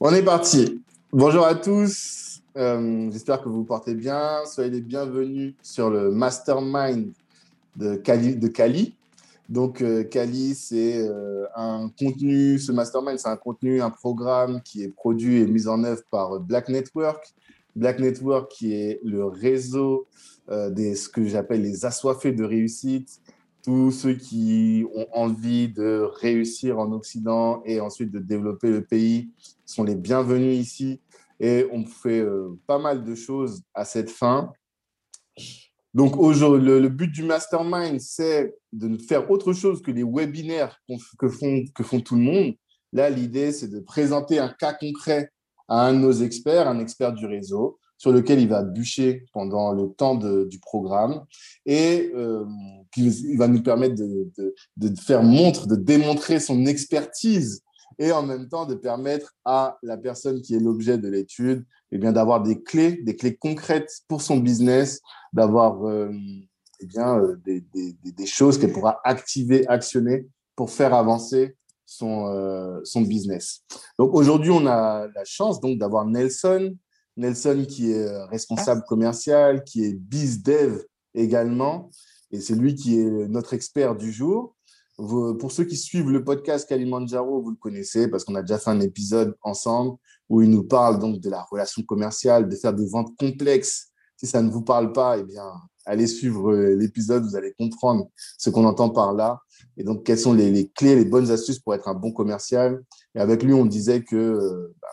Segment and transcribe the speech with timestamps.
[0.00, 0.80] On est parti.
[1.12, 2.40] Bonjour à tous.
[2.56, 4.42] Euh, j'espère que vous vous portez bien.
[4.46, 7.10] Soyez les bienvenus sur le mastermind
[7.74, 8.94] de Kali.
[9.48, 14.84] Donc, euh, Kali, c'est euh, un contenu, ce mastermind, c'est un contenu, un programme qui
[14.84, 17.34] est produit et mis en œuvre par Black Network.
[17.74, 20.06] Black Network, qui est le réseau
[20.70, 23.20] des ce que j'appelle les assoiffés de réussite,
[23.62, 29.30] tous ceux qui ont envie de réussir en Occident et ensuite de développer le pays
[29.66, 31.00] sont les bienvenus ici.
[31.40, 34.52] Et on fait euh, pas mal de choses à cette fin.
[35.94, 40.80] Donc, le, le but du mastermind, c'est de faire autre chose que les webinaires
[41.18, 42.54] que, font, que font tout le monde.
[42.92, 45.30] Là, l'idée, c'est de présenter un cas concret
[45.68, 49.72] à un de nos experts, un expert du réseau, sur lequel il va bûcher pendant
[49.72, 51.24] le temps du programme
[51.66, 52.44] et euh,
[52.96, 54.30] il va nous permettre de,
[54.76, 57.62] de, faire montre, de démontrer son expertise
[57.98, 61.98] et en même temps de permettre à la personne qui est l'objet de l'étude eh
[61.98, 65.00] bien d'avoir des clés, des clés concrètes pour son business,
[65.32, 66.12] d'avoir euh,
[66.80, 72.80] eh bien euh, des, des, des, choses qu'elle pourra activer, actionner pour faire avancer son,
[72.84, 73.62] son business.
[73.98, 76.76] Donc aujourd'hui, on a la chance donc d'avoir Nelson,
[77.18, 80.82] Nelson qui est euh, responsable commercial, qui est BizDev
[81.14, 81.90] également,
[82.30, 84.54] et c'est lui qui est notre expert du jour.
[84.96, 88.70] pour ceux qui suivent le podcast Kalimandjaro, vous le connaissez parce qu'on a déjà fait
[88.70, 89.96] un épisode ensemble
[90.28, 93.88] où il nous parle donc de la relation commerciale, de faire des ventes complexes.
[94.16, 95.44] Si ça ne vous parle pas, eh bien,
[95.86, 99.40] allez suivre euh, l'épisode, vous allez comprendre ce qu'on entend par là.
[99.76, 102.82] Et donc, quelles sont les, clés, les bonnes astuces pour être un bon commercial?
[103.14, 104.88] Et avec lui, on disait que euh, bah,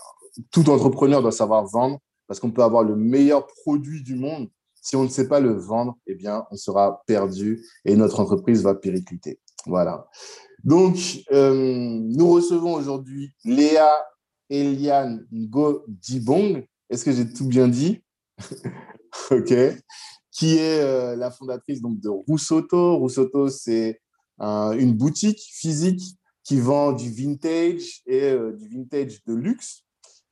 [0.52, 4.50] tout entrepreneur doit savoir vendre parce qu'on peut avoir le meilleur produit du monde.
[4.82, 8.62] Si on ne sait pas le vendre, eh bien, on sera perdu et notre entreprise
[8.62, 9.40] va péricliter.
[9.66, 10.08] Voilà.
[10.64, 13.90] Donc, euh, nous recevons aujourd'hui Léa
[14.50, 16.66] Eliane Ngo Dibong.
[16.90, 18.04] Est-ce que j'ai tout bien dit?
[19.32, 19.54] Ok.
[20.32, 22.98] Qui est euh, la fondatrice donc, de Roussoto.
[22.98, 24.02] Roussoto, c'est
[24.40, 29.85] une boutique physique qui vend du vintage et euh, du vintage de luxe.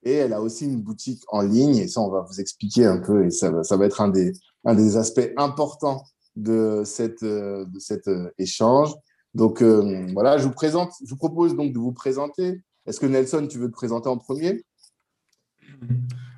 [0.04, 1.78] Et elle a aussi une boutique en ligne.
[1.78, 3.26] Et ça, on va vous expliquer un peu.
[3.26, 4.34] Et ça, va, ça va être un des,
[4.66, 6.04] un des aspects importants
[6.36, 8.94] de cette, de cet euh, échange.
[9.34, 12.62] Donc euh, voilà, je vous présente, je vous propose donc de vous présenter.
[12.86, 14.64] Est-ce que Nelson, tu veux te présenter en premier?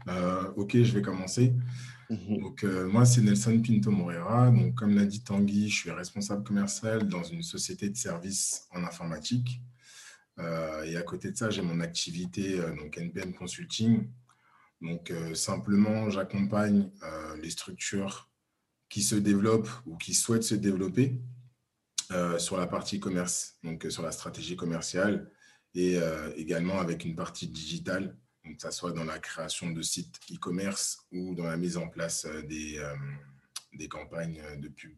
[0.08, 1.54] Euh, Ok, je vais commencer.
[2.10, 2.40] Mhm.
[2.40, 4.52] Donc moi, c'est Nelson Pinto Moreira.
[4.52, 8.84] Donc comme l'a dit Tanguy, je suis responsable commercial dans une société de services en
[8.84, 9.62] informatique.
[10.40, 14.10] Euh, et à côté de ça, j'ai mon activité, euh, donc NPM Consulting.
[14.82, 16.92] Donc, euh, simplement, j'accompagne
[17.42, 18.30] les structures
[18.90, 21.22] qui se développent ou qui souhaitent se développer
[22.38, 25.32] sur la partie commerce, donc sur la stratégie commerciale
[25.74, 25.98] et
[26.36, 31.00] également avec une partie digitale, donc que ce soit dans la création de sites e-commerce
[31.12, 32.80] ou dans la mise en place des,
[33.74, 34.96] des campagnes de pub,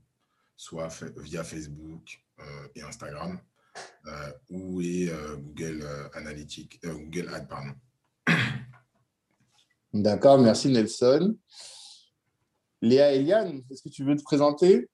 [0.58, 2.22] soit via Facebook
[2.76, 3.40] et Instagram.
[4.08, 7.74] Euh, où est euh, Google euh, Analytics, Google Ad, pardon.
[9.94, 11.36] D'accord, merci Nelson.
[12.82, 14.88] Léa Eliane, est-ce que tu veux te présenter?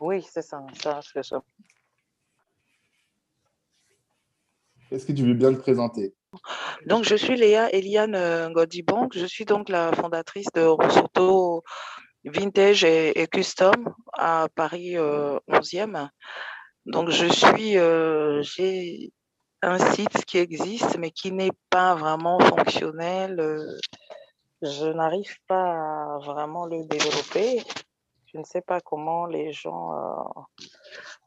[0.00, 1.42] Oui, c'est ça, ça, ça.
[4.90, 6.14] Est-ce que tu veux bien te présenter?
[6.86, 9.16] Donc, je suis Léa Eliane Godibank.
[9.16, 11.62] Je suis donc la fondatrice de Rosoto
[12.24, 15.96] vintage et, custom à Paris 11e.
[15.96, 16.06] Euh,
[16.86, 19.12] Donc, je suis, euh, j'ai
[19.62, 23.38] un site qui existe, mais qui n'est pas vraiment fonctionnel.
[23.40, 23.78] Euh,
[24.62, 27.62] je n'arrive pas à vraiment le développer.
[28.32, 29.90] Je ne sais pas comment les gens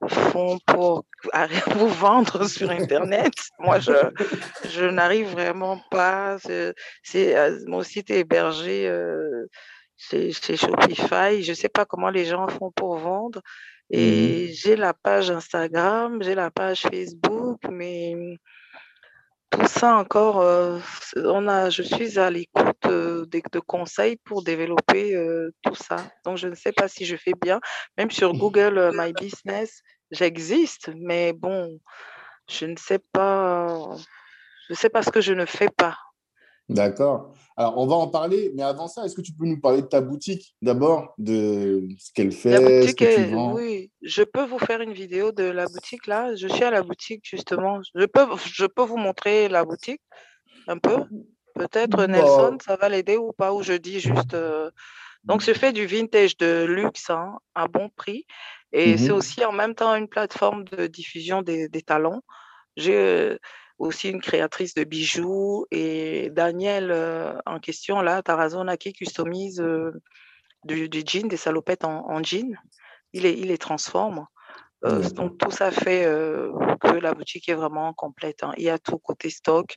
[0.08, 1.06] font pour
[1.76, 3.34] vous vendre sur Internet.
[3.60, 3.94] Moi, je,
[4.70, 6.38] je n'arrive vraiment pas.
[6.40, 7.36] C'est,
[7.68, 8.90] mon site est hébergé
[9.98, 11.42] c'est Shopify.
[11.44, 13.42] Je ne sais pas comment les gens font pour vendre.
[13.92, 18.38] Mmh Et j'ai la page Instagram, j'ai la page Facebook, mais
[19.52, 20.80] tout ça encore, euh,
[21.16, 25.98] on a, je suis à l'écoute euh, de, conseils pour développer euh, tout ça.
[26.26, 27.60] Donc, je ne sais pas si je fais bien.
[27.98, 28.38] Même sur mmh.
[28.38, 29.82] Google My Business,
[30.12, 31.80] j'existe, mais bon,
[32.50, 33.68] je ne sais pas,
[34.68, 35.98] je ne sais pas ce que je ne fais pas.
[36.68, 37.34] D'accord.
[37.58, 39.88] Alors, on va en parler, mais avant ça, est-ce que tu peux nous parler de
[39.88, 43.54] ta boutique d'abord, de ce qu'elle fait, ce que tu vends?
[43.54, 46.36] Oui, je peux vous faire une vidéo de la boutique là.
[46.36, 47.80] Je suis à la boutique justement.
[47.94, 50.02] Je peux, je peux vous montrer la boutique
[50.68, 50.98] un peu.
[51.54, 54.34] Peut-être Nelson, ça va l'aider ou pas, ou je dis juste.
[54.34, 54.70] Euh,
[55.24, 58.26] donc, je fais du vintage de luxe hein, à bon prix.
[58.74, 59.18] Et c'est mhm.
[59.18, 62.22] aussi en même temps une plateforme de diffusion des, des talents.
[62.76, 63.38] J'ai
[63.78, 66.94] aussi une créatrice de bijoux et Daniel
[67.46, 69.64] en question, là, Tarazona, qui customise
[70.64, 72.56] du, du, jean, des salopettes en, en jean.
[73.14, 74.26] Il les, il les transforme.
[74.82, 76.06] donc tout ça fait
[76.82, 78.44] que la boutique est vraiment complète.
[78.44, 78.54] Hein.
[78.58, 79.76] Il y a tout côté stock,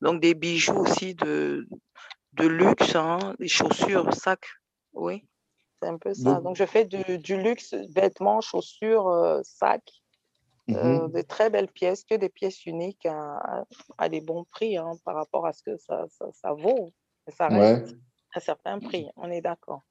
[0.00, 1.66] donc des bijoux aussi de,
[2.34, 4.48] de luxe, hein, des chaussures, sacs,
[4.92, 5.26] oui,
[5.80, 6.40] c'est un peu ça.
[6.40, 9.99] Donc, je fais du, luxe, vêtements, chaussures, sacs,
[10.70, 15.14] mmh des très belles pièces, que des pièces uniques à, des bons prix hein, par
[15.14, 16.92] rapport à ce que ça, ça, vaut.
[17.28, 17.96] ça reste
[18.34, 19.82] à certains prix, on est d'accord.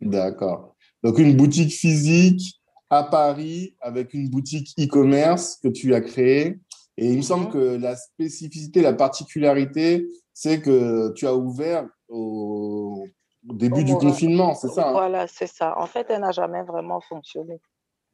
[0.00, 0.74] D'accord.
[1.02, 6.58] Donc, une boutique physique à Paris avec une boutique e-commerce que tu as créée.
[6.98, 11.88] Et il me semble mmh que la spécificité, la particularité, c'est que tu as ouvert
[12.08, 13.06] au,
[13.42, 14.92] début du confinement, c'est ça hein?
[14.92, 15.78] Voilà, c'est ça.
[15.78, 17.60] En fait, elle n'a jamais vraiment fonctionné.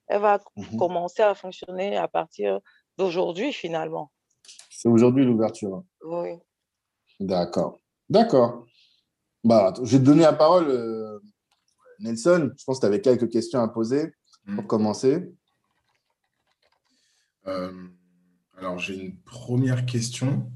[0.09, 2.61] Elle va mmh commencer à fonctionner à partir
[2.97, 4.11] d'aujourd'hui, finalement.
[4.71, 5.85] C'est aujourd'hui l'ouverture.
[6.05, 6.31] Oui.
[7.21, 7.79] D'accord.
[8.09, 8.65] D'accord.
[9.45, 11.19] Bah, je vais te donner la parole, euh,
[12.01, 12.51] Nelson.
[12.57, 14.13] Je pense que tu avais quelques questions à poser
[14.47, 14.67] pour mmh.
[14.67, 15.33] commencer.
[17.47, 17.73] Euh,
[18.57, 20.51] alors, j'ai une première question.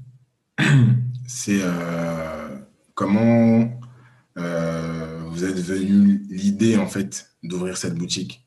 [1.27, 2.59] C'est euh,
[2.93, 3.69] comment
[4.37, 8.42] euh, vous êtes venu l'idée en fait d'ouvrir cette boutique?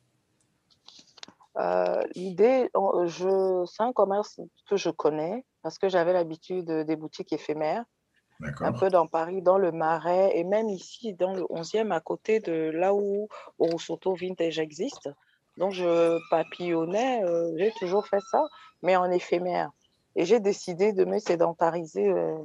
[2.14, 2.70] L'idée,
[3.06, 7.84] je, c'est un commerce que je connais parce que j'avais l'habitude des boutiques éphémères
[8.60, 12.40] un peu dans Paris, dans le Marais, et même ici, dans le 11e, à côté
[12.40, 15.08] de là où Orosoto Vintage existe.
[15.56, 18.44] Donc, je papillonnais, euh, j'ai toujours fait ça,
[18.82, 19.70] mais en éphémère.
[20.14, 22.36] Et j'ai décidé de me sédentariser euh,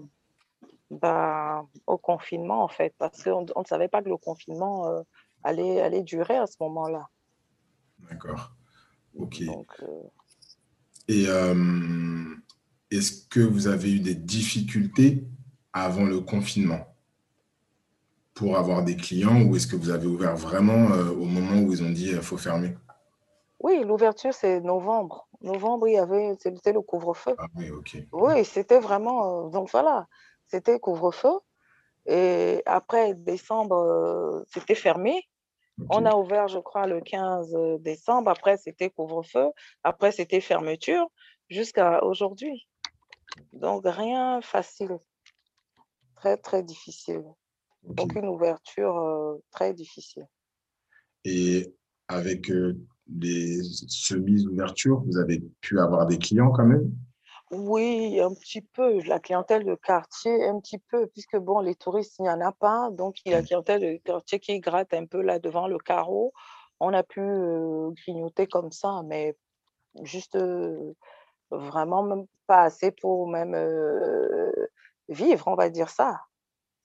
[0.90, 5.02] bah, au confinement, en fait, parce qu'on ne savait pas que le confinement euh,
[5.44, 7.08] allait, allait durer à ce moment-là.
[8.10, 8.52] D'accord.
[9.18, 9.44] OK.
[11.08, 11.26] Et
[12.92, 15.24] est-ce que vous avez eu des difficultés
[15.74, 16.88] avant le confinement
[18.34, 21.84] pour avoir des clients ou est-ce que vous avez ouvert vraiment au moment où ils
[21.84, 22.76] ont dit il faut fermer?
[23.60, 25.28] Oui, l'ouverture, c'est novembre.
[25.42, 27.36] Novembre, il y avait, c'était le couvre-feu.
[27.38, 27.98] Ah oui, ok.
[28.12, 30.08] Oui, c'était vraiment, euh, donc voilà,
[30.48, 31.34] c'était couvre-feu.
[32.08, 35.28] Et après décembre, euh, c'était fermé.
[35.90, 38.30] On a ouvert, je crois, le 15 décembre.
[38.30, 39.48] Après, c'était couvre-feu.
[39.84, 41.08] Après, c'était fermeture
[41.50, 42.68] jusqu'à aujourd'hui.
[43.54, 44.98] Donc, rien facile.
[46.16, 47.24] Très, très difficile.
[47.84, 50.28] Donc, une ouverture euh, très difficile.
[51.24, 51.74] Et
[52.08, 52.52] avec
[53.08, 56.92] des semis-ouvertures, vous avez pu avoir des clients quand même?
[57.52, 59.02] Oui, un petit peu.
[59.02, 62.54] La clientèle de quartier, un petit peu, puisque bon, les touristes, il n'y en a
[62.54, 62.90] pas.
[62.92, 65.78] Donc, il y a la clientèle de quartier qui gratte un peu là devant le
[65.78, 66.34] carreau.
[66.80, 69.36] On a pu euh, grignoter comme ça, mais
[70.04, 70.94] juste euh,
[71.52, 74.52] vraiment même pas assez pour même euh,
[75.10, 76.22] vivre, on va dire ça.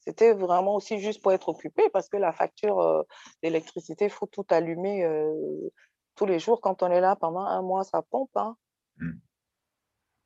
[0.00, 3.04] C'était vraiment aussi juste pour être occupé parce que la facture
[3.42, 5.04] d'électricité, il faut tout allumer
[6.16, 8.30] tous les jours, quand on est là pendant un mois, ça pompe.
[8.36, 8.56] Hein.
[8.98, 9.12] Mmh.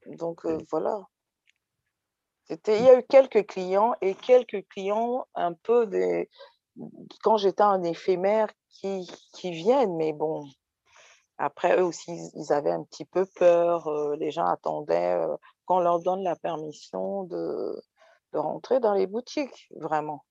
[0.07, 1.01] Donc euh, voilà.
[2.49, 6.29] Il y a eu quelques clients et quelques clients un peu des.
[7.23, 10.49] Quand j'étais en éphémère qui, qui viennent, mais bon,
[11.39, 13.87] après, eux aussi, ils avaient un petit peu peur.
[13.87, 15.37] Euh, les gens attendaient euh,
[15.67, 17.81] qu'on leur donne la permission de,
[18.33, 20.25] de rentrer dans les boutiques, vraiment.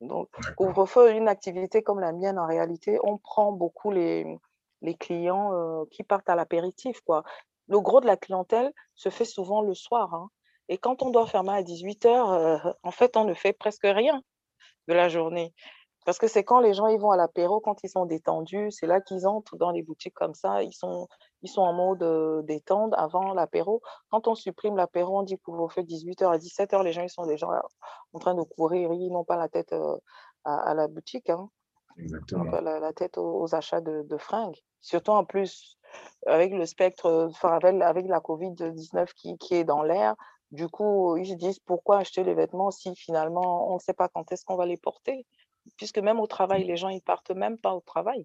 [0.00, 4.38] Donc, couvre-feu, une activité comme la mienne, en réalité, on prend beaucoup les,
[4.82, 7.00] les clients qui partent à l'apéritif.
[7.00, 7.24] quoi.
[7.68, 10.14] Le gros de la clientèle se fait souvent le soir.
[10.14, 10.30] Hein.
[10.68, 14.20] Et quand on doit fermer à 18 heures, en fait, on ne fait presque rien
[14.88, 15.52] de la journée.
[16.06, 18.86] Parce que c'est quand les gens ils vont à l'apéro, quand ils sont détendus, c'est
[18.86, 20.62] là qu'ils entrent dans les boutiques comme ça.
[20.62, 21.08] Ils sont,
[21.42, 23.82] ils sont en mode détente avant l'apéro.
[24.10, 27.48] Quand on supprime l'apéro, on dit couvre-feu 18h à 17h, les gens ils sont déjà
[28.12, 29.74] en train de courir, ils n'ont pas la tête
[30.44, 31.28] à, la boutique.
[31.28, 31.50] Hein.
[31.98, 32.44] Exactement.
[32.60, 34.60] la, tête aux, achats de, fringues.
[34.80, 35.75] Surtout en plus,
[36.26, 40.14] avec le spectre, avec, la COVID-19 qui, qui, est dans l'air,
[40.50, 44.08] du coup, ils se disent pourquoi acheter les vêtements si finalement on ne sait pas
[44.08, 45.26] quand est-ce qu'on va les porter?
[45.76, 48.24] Puisque même au travail, les gens, ils partent même pas au travail.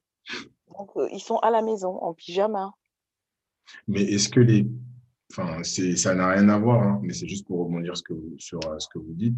[0.77, 2.72] Donc, euh, ils sont à la maison, en pyjama.
[3.88, 4.68] Mais est-ce que les.
[5.32, 8.88] Enfin, ça n'a rien à voir, hein, mais c'est juste pour rebondir sur euh, ce
[8.89, 9.36] que vous dites.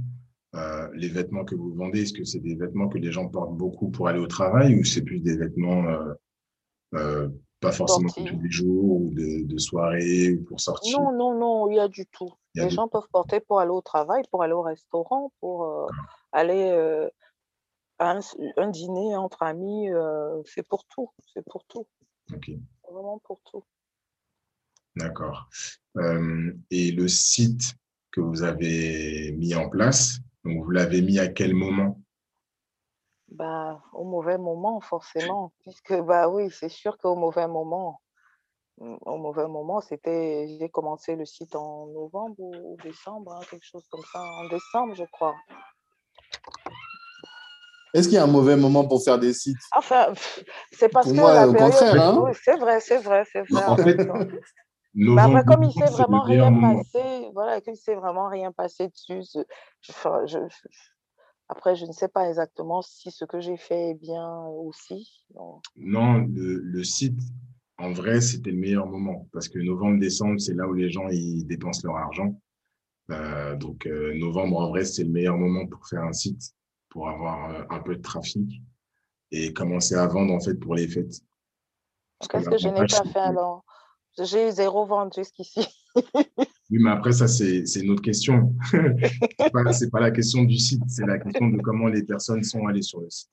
[0.56, 3.56] Euh, les vêtements que vous vendez, est-ce que c'est des vêtements que les gens portent
[3.56, 5.86] beaucoup pour aller au travail ou c'est plus des vêtements
[7.64, 11.70] pas forcément tous les jours ou de, de, soirée ou pour sortir Non, non, non,
[11.70, 12.34] il y a du tout.
[12.54, 15.90] les gens peuvent porter pour aller au travail, pour aller au restaurant, pour
[16.32, 16.72] aller
[18.00, 18.20] à
[18.58, 19.90] un, dîner entre amis.
[20.46, 21.10] c'est pour tout.
[21.34, 21.88] C'est pour tout.
[22.32, 22.52] Ok.
[22.90, 23.64] Vraiment pour tout.
[24.96, 25.50] D'accord.
[25.98, 27.76] Euh, et le site
[28.12, 32.03] que vous avez mis en place, donc vous l'avez mis à quel moment?
[33.34, 35.52] Bah, Au mauvais moment, forcément.
[35.62, 38.02] Puisque, bah oui, c'est sûr qu'au mauvais moment,
[38.78, 43.66] mm, au mauvais moment, c'était, j'ai commencé le site en novembre ou décembre, hein, quelque
[43.66, 45.36] chose comme ça, en décembre, je crois.
[47.94, 49.58] Est-ce qu'il y a un mauvais moment pour faire des sites?
[49.76, 50.14] Enfin,
[50.72, 51.72] c'est parce Pour que moi, la au période.
[51.72, 52.22] contraire, hein.
[52.24, 53.66] Oui, c'est vrai, c'est vrai, c'est vrai.
[53.66, 54.00] En en fait,
[55.18, 56.76] après, comme il s'est vraiment rien moment.
[56.78, 59.44] passé, voilà, qu'il s'est vraiment rien passé dessus, je-
[59.90, 60.90] enfin, je- je-
[61.50, 65.26] après, je ne sais pas exactement si ce que j'ai fait est bien aussi.
[65.76, 67.20] Non, le, le site,
[67.78, 71.08] en vrai, c'était le meilleur moment parce que novembre, décembre, c'est là où les gens
[71.10, 72.40] ils dépensent leur argent.
[73.12, 76.54] Euh, donc, euh, novembre, en vrai, c'est le meilleur moment pour faire un site,
[76.90, 78.62] pour avoir euh, un peu de trafic
[79.32, 81.20] et commencer à vendre en fait pour les fêtes.
[82.20, 83.66] Parce que Qu'est-ce que je n'ai pas fait alors?
[84.18, 85.68] J'ai eu zéro vente jusqu'ici.
[86.74, 88.56] Oui, mais après, ça, c'est une autre question.
[89.54, 92.66] Pas, c'est pas la question du site, c'est la question de comment les personnes sont
[92.66, 93.30] allées sur le site.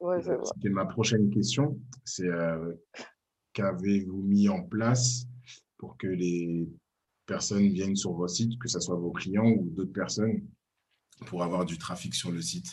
[0.00, 0.38] Ouais, Euh.
[0.44, 1.78] C'était ma prochaine question.
[2.04, 2.74] C'est euh,
[3.54, 5.24] qu'avez-vous mis en place
[5.78, 6.68] pour que les
[7.24, 10.46] personnes viennent sur vos sites, que ce soit vos clients ou d'autres personnes,
[11.24, 12.68] pour avoir du trafic sur le site?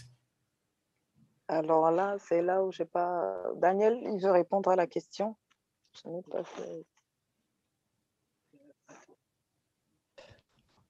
[1.48, 3.34] Alors là, c'est là où j'ai pas.
[3.56, 5.38] Daniel, il veut répondre à la question.
[6.04, 6.86] Je n'ai pas fait.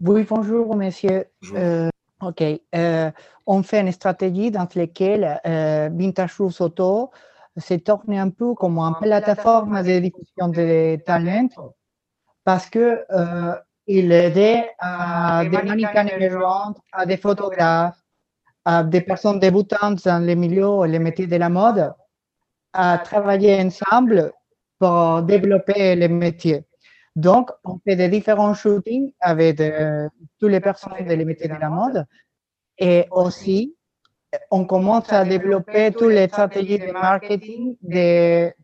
[0.03, 1.25] Oui, bonjour, monsieur.
[1.41, 1.57] Bonjour.
[1.57, 1.89] Euh,
[2.21, 2.43] OK.
[2.73, 3.11] Euh,
[3.45, 7.11] on fait une stratégie dans laquelle euh, Vintage Roots Auto
[7.57, 11.49] se tourne un peu comme une plateforme de diffusion de talents
[12.43, 13.05] parce que
[13.85, 16.07] il aidait à des mannequins
[16.93, 18.01] à des photographes,
[18.65, 21.93] à des personnes débutantes dans les milieux et les métiers de la mode
[22.73, 24.31] à travailler ensemble
[24.79, 26.65] pour développer les métiers.
[27.15, 30.07] Donc, on fait des différents shootings avec euh,
[30.39, 32.05] toutes les personnes des métiers de la mode.
[32.77, 33.75] Et aussi,
[34.49, 37.75] on commence à développer toutes les stratégies de marketing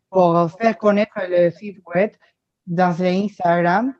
[0.09, 2.11] pour faire connaître le site web
[2.65, 3.93] dans les Instagram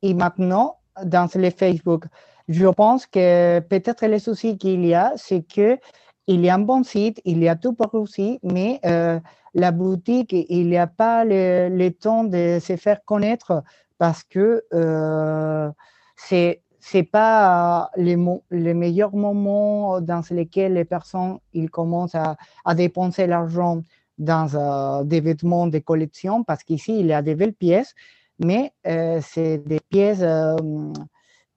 [0.00, 2.04] et maintenant dans les Facebook.
[2.48, 5.78] Je pense que peut-être le souci qu'il y a, c'est que
[6.26, 9.18] il y a un bon site, il y a tout pour réussir, mais euh,
[9.54, 13.62] la boutique, il n'y a pas le, le, temps de se faire connaître
[13.98, 15.70] parce que euh,
[16.16, 18.16] c'est c'est pas les,
[18.50, 23.82] les, meilleurs moments dans lesquels les personnes ils commencent à, à dépenser l'argent
[24.18, 27.94] dans euh, des vêtements de collection parce qu'ici il y a des belles pièces,
[28.40, 30.24] mais euh, c'est des pièces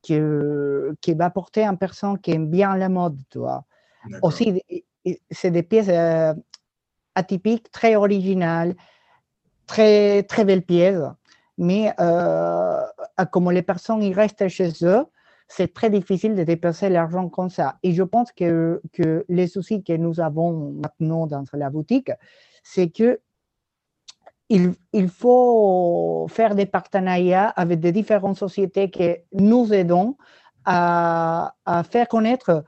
[0.08, 3.64] que, qui va porter une personne qui aime bien la mode, tu vois.
[4.22, 4.62] Aussi,
[5.32, 5.90] c'est des pièces
[7.16, 8.76] atypiques, très originales,
[9.68, 11.02] très, très belles pièces,
[11.58, 12.82] mais euh,
[13.32, 15.06] comme les personnes ils restent chez eux,
[15.48, 17.78] c'est très difficile de dépenser l'argent comme ça.
[17.84, 22.12] Et je pense que, que les soucis que nous avons maintenant dans la boutique,
[22.64, 23.20] c'est que
[24.50, 30.18] il, il, faut faire des partenariats avec des différentes sociétés que nous aidons
[30.66, 32.64] à, à faire connaître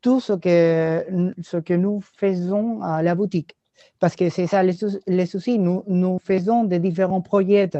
[0.00, 3.55] tout ce que, ce que nous faisons à la boutique.
[4.00, 4.74] Parce que c'est ça les,
[5.06, 5.58] les, soucis.
[5.58, 7.70] Nous, nous faisons des différents projets,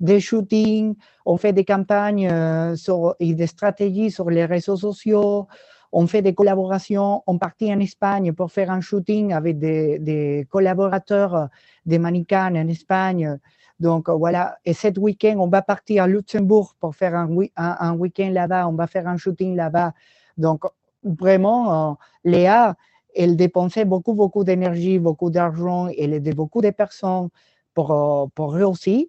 [0.00, 0.94] des shootings,
[1.24, 5.46] on fait des campagnes euh, sur, et des stratégies sur les réseaux sociaux,
[5.92, 7.22] on fait des collaborations.
[7.26, 11.48] On partit en Espagne pour faire un shooting avec des, collaborateurs,
[11.86, 13.38] des mannequins en Espagne.
[13.78, 17.92] Donc voilà, et cet week-end, on va partir à Luxembourg pour faire un, un, un
[17.94, 19.92] week-end là-bas, on va faire un shooting là-bas.
[20.38, 20.64] Donc
[21.04, 21.94] vraiment, euh,
[22.24, 22.76] Léa,
[23.14, 27.28] elle dépensait beaucoup, beaucoup d'énergie, beaucoup d'argent, elle aidait beaucoup de personnes
[27.74, 29.04] pour, euh, pour réussir.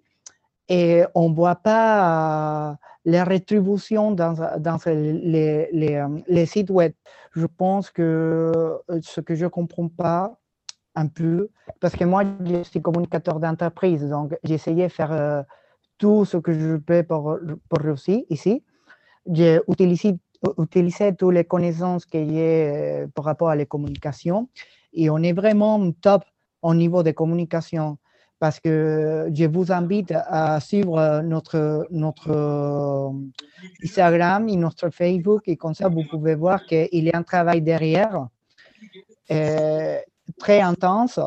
[0.68, 6.92] Et on ne voit pas euh, les rétributions dans, dans les, les, les, sites web.
[7.32, 8.52] Je pense que
[9.02, 10.38] ce que je ne comprends pas
[10.94, 11.48] un peu,
[11.80, 15.42] parce que moi, je suis communicateur d'entreprise, donc essayé de faire euh,
[15.98, 17.36] tout ce que je peux pour,
[17.68, 18.62] pour réussir ici.
[19.30, 20.16] J'ai utilisé
[20.58, 24.48] utiliser toutes les connaissances qu'il y a par rapport à la communication.
[24.92, 26.24] Et on est vraiment top
[26.62, 27.98] au niveau de communication
[28.38, 33.12] parce que je vous invite à suivre notre, notre
[33.82, 37.62] Instagram et notre Facebook et comme ça, vous pouvez voir qu'il y a un travail
[37.62, 38.28] derrière
[39.30, 39.98] euh,
[40.38, 41.18] très intense.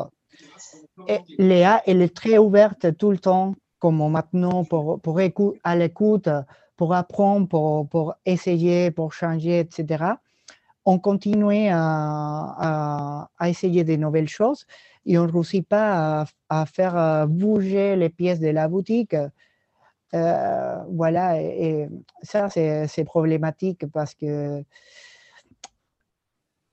[1.06, 5.76] Et Léa, elle est très ouverte tout le temps, comme maintenant, pour, pour écou à
[5.76, 6.28] l'écoute
[6.78, 10.04] pour apprendre, pour, pour, essayer, pour changer, etc.
[10.86, 14.66] On continue à, à, essayer de nouvelles choses
[15.04, 19.14] et on ne réussit pas à, à, faire bouger les pièces de la boutique
[20.12, 21.88] voilà, et,
[22.22, 24.64] ça, c'est problématique parce que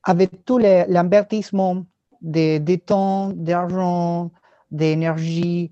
[0.04, 1.86] avec tout l'invertissement
[2.22, 4.32] de, de, temps, d'argent,
[4.72, 5.72] d'énergie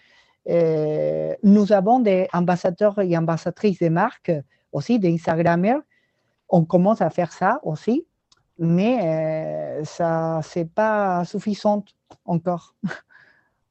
[0.48, 4.32] Euh, nous avons des ambassadeurs et ambassadrices de marques,
[4.72, 5.80] aussi des Instagrammers.
[6.48, 8.06] On commence à faire ça aussi,
[8.58, 11.84] mais ça, ce n'est pas suffisant
[12.24, 12.74] encore.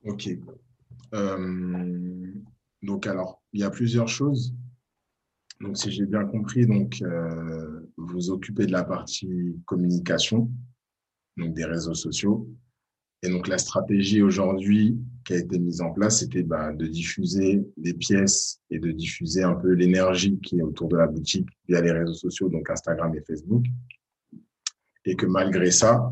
[0.05, 0.29] OK.
[2.81, 4.53] Donc, alors, il y a plusieurs choses.
[5.61, 10.49] Donc, si j'ai bien compris, donc, euh, vous occupez de la partie communication,
[11.37, 12.49] donc des réseaux sociaux.
[13.23, 17.63] Et donc, la stratégie aujourd'hui qui a été mise en place, c'était bah, de diffuser
[17.77, 21.81] des pièces et de diffuser un peu l'énergie qui est autour de la boutique via
[21.81, 23.63] les réseaux sociaux, donc Instagram et Facebook.
[25.05, 26.11] Et que malgré ça,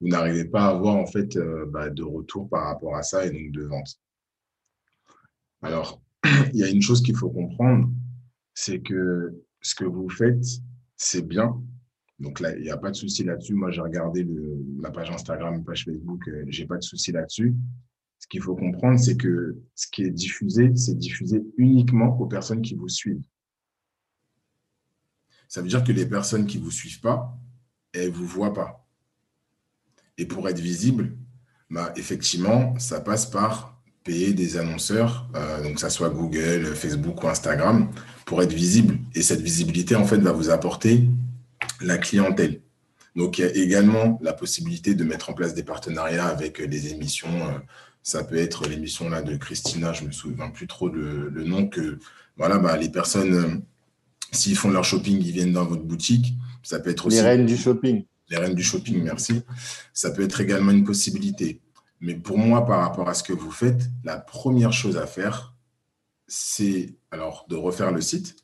[0.00, 3.24] vous n'arrivez pas à avoir en fait euh, bah, de retour par rapport à ça
[3.24, 4.00] et donc de vente.
[5.62, 6.02] Alors,
[6.52, 7.88] il y a une chose qu'il faut comprendre,
[8.60, 10.44] c'est que ce que vous faites,
[10.96, 11.62] c'est bien.
[12.18, 13.54] Donc là, il n'y a pas de souci là-dessus.
[13.54, 17.12] Moi, j'ai regardé le, la page Instagram, la page Facebook, euh, j'ai pas de souci
[17.12, 17.54] là-dessus.
[18.18, 22.60] Ce qu'il faut comprendre, c'est que ce qui est diffusé, c'est diffusé uniquement aux personnes
[22.60, 23.22] qui vous suivent.
[25.46, 27.38] Ça veut dire que les personnes qui ne vous suivent pas,
[27.92, 28.88] elles ne vous voient pas.
[30.16, 31.16] Et pour être visible,
[31.70, 37.22] bah, effectivement, ça passe par payer des annonceurs, euh, donc que ça soit Google, Facebook
[37.22, 37.90] ou Instagram,
[38.28, 38.98] pour être visible.
[39.14, 41.08] Et cette visibilité, en fait, va vous apporter
[41.80, 42.60] la clientèle.
[43.16, 46.92] Donc, il y a également la possibilité de mettre en place des partenariats avec des
[46.92, 47.34] émissions.
[47.48, 47.58] Euh,
[48.02, 51.68] ça peut être l'émission là de Christina, je me souviens plus trop le, le nom
[51.68, 51.98] que
[52.36, 53.48] voilà, bah, les personnes, euh,
[54.30, 56.34] s'ils font leur shopping, ils viennent dans votre boutique.
[56.62, 58.04] Ça peut être aussi les reines du shopping.
[58.28, 59.40] Les reines du shopping, merci.
[59.94, 61.62] Ça peut être également une possibilité.
[62.02, 65.54] Mais pour moi, par rapport à ce que vous faites, la première chose à faire,
[66.26, 68.36] c'est alors de refaire le site.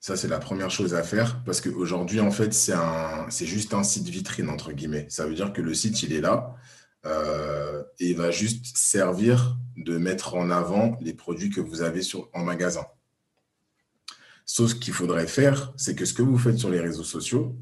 [0.00, 4.08] Ça, c'est la première chose à faire parce qu'aujourd'hui, en fait, c'est juste un site
[4.08, 5.06] vitrine, entre guillemets.
[5.08, 6.56] Ça veut dire que le site, il est là
[7.06, 12.00] euh, et il va juste servir de mettre en avant les produits que vous avez
[12.32, 12.84] en magasin.
[14.44, 17.56] Sauf ce qu'il faudrait faire, c'est que ce que vous faites sur les réseaux sociaux,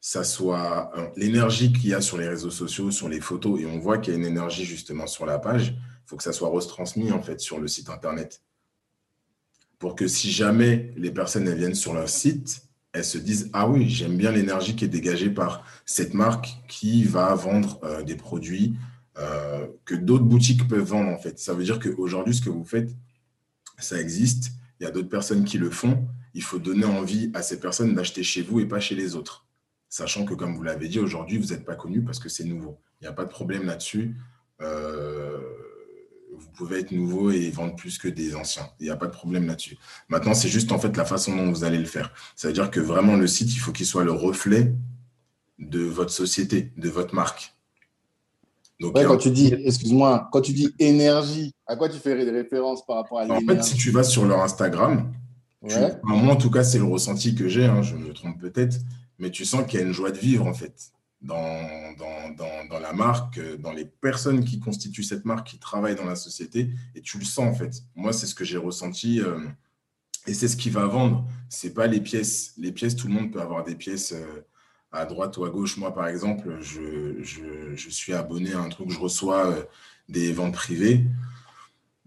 [0.00, 3.66] ça soit euh, l'énergie qu'il y a sur les réseaux sociaux, sur les photos, et
[3.66, 5.74] on voit qu'il y a une énergie justement sur la page,
[6.10, 8.42] faut que ça soit retransmis en fait sur le site internet.
[9.78, 13.88] Pour que si jamais les personnes viennent sur leur site, elles se disent Ah oui,
[13.88, 18.74] j'aime bien l'énergie qui est dégagée par cette marque qui va vendre euh, des produits
[19.18, 21.38] euh, que d'autres boutiques peuvent vendre en fait.
[21.38, 22.90] Ça veut dire qu'aujourd'hui, ce que vous faites,
[23.78, 24.50] ça existe.
[24.80, 26.08] Il y a d'autres personnes qui le font.
[26.34, 29.46] Il faut donner envie à ces personnes d'acheter chez vous et pas chez les autres
[29.88, 32.80] sachant que, comme vous l'avez dit, aujourd'hui, vous n'êtes pas connu parce que c'est nouveau.
[33.00, 34.16] Il n'y a pas de problème là-dessus.
[34.62, 35.40] Euh,
[36.36, 38.68] vous pouvez être nouveau et vendre plus que des anciens.
[38.78, 39.76] Il n'y a pas de problème là-dessus.
[40.08, 42.12] Maintenant, c'est juste en fait la façon dont vous allez le faire.
[42.36, 44.72] Ça veut dire que vraiment, le site, il faut qu'il soit le reflet
[45.58, 47.54] de votre société, de votre marque.
[48.80, 52.96] Donc, quand tu dis, excuse-moi, quand tu dis énergie, à quoi tu fais référence par
[52.96, 55.12] rapport à l'énergie En fait, si tu vas sur leur Instagram,
[56.02, 58.78] moi, en tout cas, c'est le ressenti que j'ai, hein, je me trompe peut-être,
[59.18, 62.78] mais tu sens qu'il y a une joie de vivre en fait dans, dans, dans,
[62.80, 67.02] la marque, dans les personnes qui constituent cette marque, qui travaillent dans la société, et
[67.02, 67.82] tu le sens en fait.
[67.94, 69.38] Moi, c'est ce que j'ai ressenti euh,
[70.26, 71.26] Et c'est ce qui va vendre.
[71.48, 72.54] C'est pas les pièces.
[72.56, 74.14] Les pièces, tout le monde peut avoir des pièces
[74.92, 75.76] à droite ou à gauche.
[75.76, 79.54] Moi, par exemple, je, je, suis abonné à un truc, je reçois
[80.08, 81.06] des ventes privées.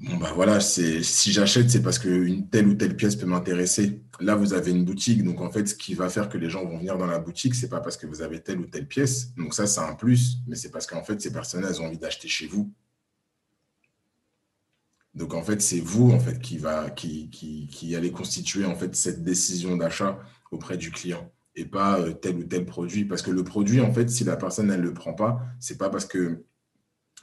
[0.04, 4.02] Bon, bah voilà, si j'achète, c'est parce qu'une telle ou telle pièce peut m'intéresser.
[4.20, 5.24] Là, vous avez une boutique.
[5.24, 7.56] Donc, en fait, ce qui va faire que les gens vont venir dans la boutique,
[7.56, 9.34] c'est pas parce que vous avez telle ou telle pièce.
[9.36, 10.40] Donc, ça, c'est un plus.
[10.46, 12.74] Mais c'est parce qu'en fait, ces personnes, elles ont envie d'acheter chez vous.
[15.16, 18.76] Donc, en fait, c'est vous, en fait, qui, va, qui, qui, qui allez constituer, en
[18.76, 20.20] fait, cette décision d'achat
[20.52, 23.06] auprès du client et pas euh, tel ou tel produit.
[23.06, 25.78] Parce que le produit, en fait, si la personne, elle ne le prend pas, c'est
[25.78, 26.44] pas parce que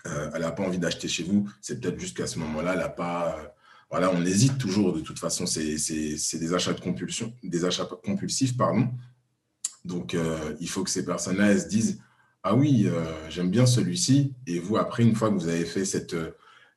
[0.07, 1.49] euh, elle n'a pas envie d'acheter chez vous.
[1.61, 3.37] C'est peut-être juste qu'à ce moment-là, elle n'a pas.
[3.37, 3.47] Euh,
[3.91, 4.93] voilà, on hésite toujours.
[4.93, 8.89] De toute façon, c'est des achats de compulsion, des achats compulsifs, pardon.
[9.85, 12.01] Donc, euh, il faut que ces personnes-là, se disent
[12.43, 12.89] Ah oui,
[13.29, 14.35] j'aime bien celui-ci.
[14.47, 16.15] Et vous, après, une fois que vous avez fait cette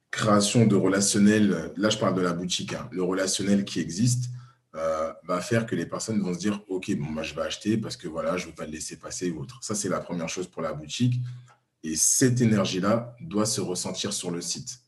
[0.09, 4.31] création de relationnel, là, je parle de la boutique, hein, le relationnel qui existe,
[4.73, 7.95] va faire que les personnes vont se dire Ok, bon, bah, je vais acheter parce
[7.95, 9.59] que voilà, je ne veux pas le laisser passer ou autre.
[9.61, 11.21] Ça, c'est la première chose pour la boutique.
[11.83, 14.79] Et cette énergie-là doit se ressentir sur le site.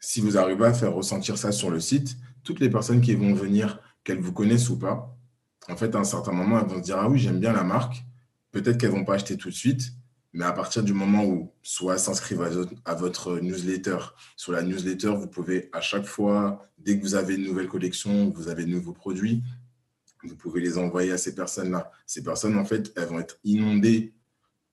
[0.00, 3.32] Si vous arrivez à faire ressentir ça sur le site, toutes les personnes qui vont
[3.32, 5.16] venir, qu'elles vous connaissent ou pas,
[5.68, 7.64] en fait, à un certain moment, elles vont se dire Ah oui, j'aime bien la
[7.64, 8.04] marque.
[8.52, 9.94] Peut-être qu'elles ne vont pas acheter tout de suite,
[10.34, 12.42] mais à partir du moment où soit s'inscrivent
[12.84, 13.98] à, votre newsletter,
[14.36, 18.30] sur la newsletter, vous pouvez à chaque fois, dès que vous avez une nouvelle collection,
[18.30, 19.42] vous avez de nouveaux produits,
[20.22, 21.90] vous pouvez les envoyer à ces personnes-là.
[22.06, 24.14] Ces personnes, en fait, elles vont être inondées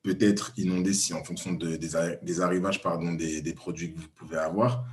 [0.04, 4.86] peut-être inondé si en fonction de, des, arrivages pardon, des, produits que vous pouvez avoir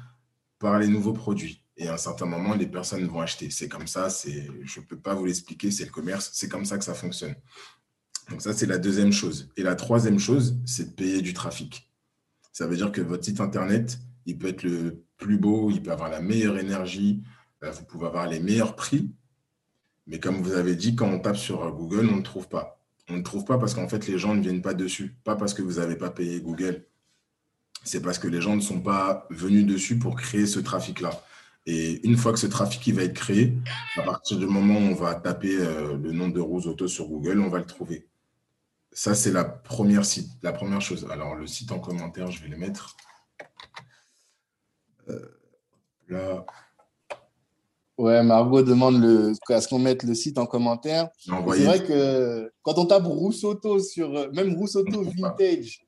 [0.59, 1.63] par les nouveaux produits.
[1.77, 3.51] Et à un certain moment, les personnes vont acheter.
[3.51, 6.77] C'est comme ça, je ne peux pas vous l'expliquer, c'est le commerce, c'est comme ça
[6.77, 7.37] que ça fonctionne.
[8.29, 9.49] Donc ça, c'est la deuxième chose.
[9.57, 11.91] Et la troisième chose, c'est de payer du trafic.
[12.53, 15.93] Ça veut dire que votre site Internet, il peut être le plus beau, il peut
[15.93, 17.23] avoir la meilleure énergie,
[17.63, 19.11] euh, vous pouvez avoir les meilleurs prix.
[20.07, 22.78] Mais comme vous avez dit, quand on tape sur Google, on ne trouve pas
[23.09, 25.17] on ne trouve pas parce qu'en fait, les gens ne viennent pas dessus.
[25.25, 26.85] Pas parce que vous n'avez pas payé Google.
[27.85, 31.11] C'est parce que les gens ne sont pas venus dessus pour créer ce trafic-là.
[31.65, 33.55] Et une fois que ce trafic il va être créé,
[33.97, 37.07] à partir du moment où on va taper euh, le nom de Rose Auto sur
[37.07, 38.09] Google, on va le trouver.
[38.93, 41.07] Ça, c'est la première, site, la première chose.
[41.11, 42.97] Alors, le site en commentaire, je vais le mettre.
[45.09, 45.41] Euh,
[46.09, 46.45] là.
[47.99, 51.09] Ouais, Margot demande le, à ce qu'on mette le site en commentaire.
[51.19, 55.85] C'est vrai que quand on tape Roussoto sur, même Roussoto Vintage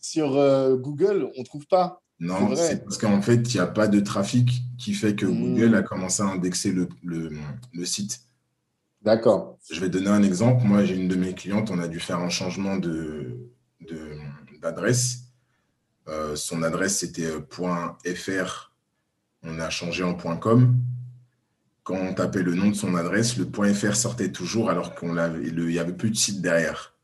[0.00, 2.02] sur euh, Google, on ne trouve pas.
[2.18, 5.54] Non, c'est parce qu'en fait, il n'y a pas de trafic qui fait que hmm.
[5.54, 8.20] Google a commencé à indexer le, le, site.
[9.02, 9.58] D'accord.
[9.70, 10.64] Je vais donner un exemple.
[10.64, 12.76] Moi, j'ai une de mes clientes, on a dû faire un changement
[14.60, 15.18] d'adresse.
[16.06, 17.40] De, euh, son adresse, c'était euh,
[18.16, 18.72] .fr.
[19.44, 20.76] On a changé en .com
[21.82, 25.78] quand on tapait le nom de son adresse, le .fr sortait toujours alors qu'il n'y
[25.78, 26.94] avait plus de site derrière.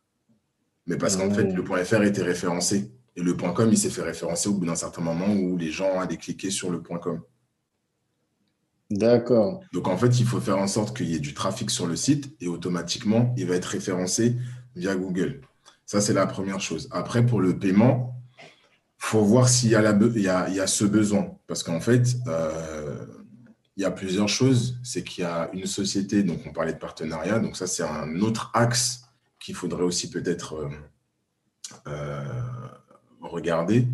[0.86, 2.90] Mais parce qu'en fait, le .fr était référencé.
[3.16, 5.98] Et le .com, il s'est fait référencer au bout d'un certain moment où les gens
[6.00, 7.20] allaient cliquer sur le .com.
[8.90, 9.60] D'accord.
[9.72, 11.96] Donc en fait, il faut faire en sorte qu'il y ait du trafic sur le
[11.96, 14.36] site et automatiquement, il va être référencé
[14.76, 15.40] via Google.
[15.84, 16.88] Ça, c'est la première chose.
[16.90, 21.36] Après, pour le paiement, il faut voir s'il y, y, a, ce besoin.
[21.46, 23.04] Parce qu'en fait, euh,
[23.78, 24.76] il y a plusieurs choses.
[24.82, 28.20] C'est qu'il y a une société, donc on parlait de partenariat, donc ça c'est un
[28.20, 29.04] autre axe
[29.38, 30.68] qu'il faudrait aussi peut-être euh,
[31.86, 32.42] euh,
[33.20, 33.86] regarder,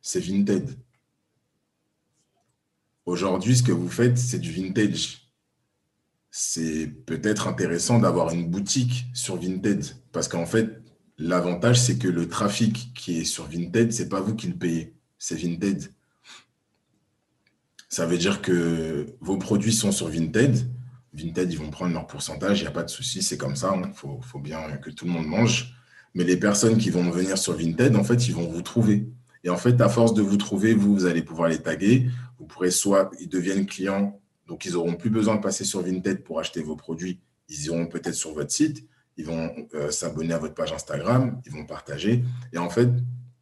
[0.00, 0.78] c'est Vinted.
[3.04, 5.28] Aujourd'hui, ce que vous faites, c'est du vintage.
[6.30, 10.80] C'est peut-être intéressant d'avoir une boutique sur Vinted parce qu'en fait,
[11.18, 14.54] l'avantage, c'est que le trafic qui est sur Vinted, ce n'est pas vous qui le
[14.54, 15.92] payez, c'est Vinted.
[17.92, 20.56] Ça veut dire que vos produits sont sur Vinted.
[21.12, 23.74] Vinted, ils vont prendre leur pourcentage, il n'y a pas de souci, c'est comme ça.
[23.76, 23.92] Il hein.
[23.92, 25.74] faut, bien que tout le monde mange.
[26.14, 29.10] Mais les personnes qui vont venir sur Vinted, en fait, ils vont vous trouver.
[29.44, 32.08] Et en fait, à force de vous trouver, vous, vous allez pouvoir les taguer.
[32.38, 36.24] Vous pourrez soit, ils deviennent clients, donc ils n'auront plus besoin de passer sur Vinted
[36.24, 37.20] pour acheter vos produits.
[37.50, 41.52] Ils iront peut-être sur votre site, ils vont euh, s'abonner à votre page Instagram, ils
[41.52, 42.24] vont partager.
[42.54, 42.88] Et en fait,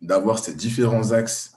[0.03, 1.53] d'avoir ces différents axes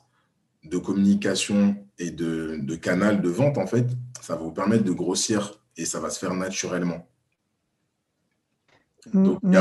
[0.64, 3.86] de communication et de, de, canal de vente, en fait,
[4.22, 7.08] ça va vous permettre de grossir et ça va se faire naturellement.
[9.14, 9.52] Donc, il,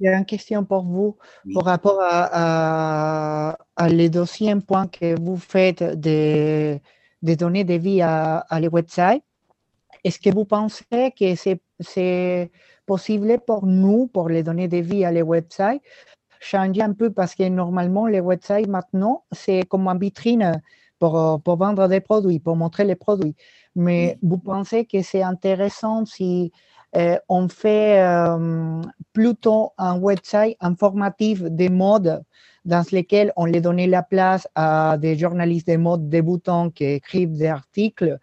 [0.00, 0.18] y a...
[0.18, 1.16] une question pour vous
[1.54, 6.78] par rapport à, à, les deuxième point que vous faites de,
[7.22, 9.24] de donner des vies à, à les websites.
[10.04, 12.50] Est-ce que vous pensez que c'est
[12.84, 15.82] possible pour nous, pour les donner des vies à les websites,
[16.40, 20.60] changer un peu parce que normalement, les websites maintenant, c'est comme en vitrine
[20.98, 23.34] pour, pour, vendre des produits, pour montrer les produits.
[23.76, 26.52] Mais vous pensez que c'est intéressant si
[27.28, 28.02] on fait
[29.12, 32.22] plutôt un website informatif des modes
[32.64, 37.36] dans lequel on les donnait la place à des journalistes de mode débutants qui écrivent
[37.36, 38.18] des articles,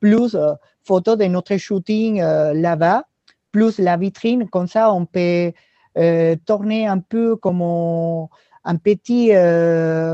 [0.00, 0.36] plus
[0.84, 3.04] photos de notre shooting là-bas,
[3.50, 4.48] plus la vitrine.
[4.48, 5.52] Comme ça, on peut
[6.46, 9.32] tourner un peu comme un petit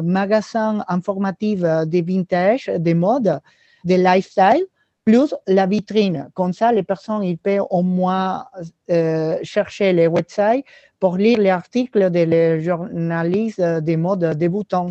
[0.02, 3.40] magasin informatif de vintage, de mode,
[3.84, 4.66] de lifestyle
[5.04, 6.30] plus la vitrine.
[6.34, 8.46] Comme ça, les personnes ils peuvent au moins
[8.90, 10.64] euh, chercher les websites
[10.98, 14.90] pour lire les articles des journalistes des modes débutants.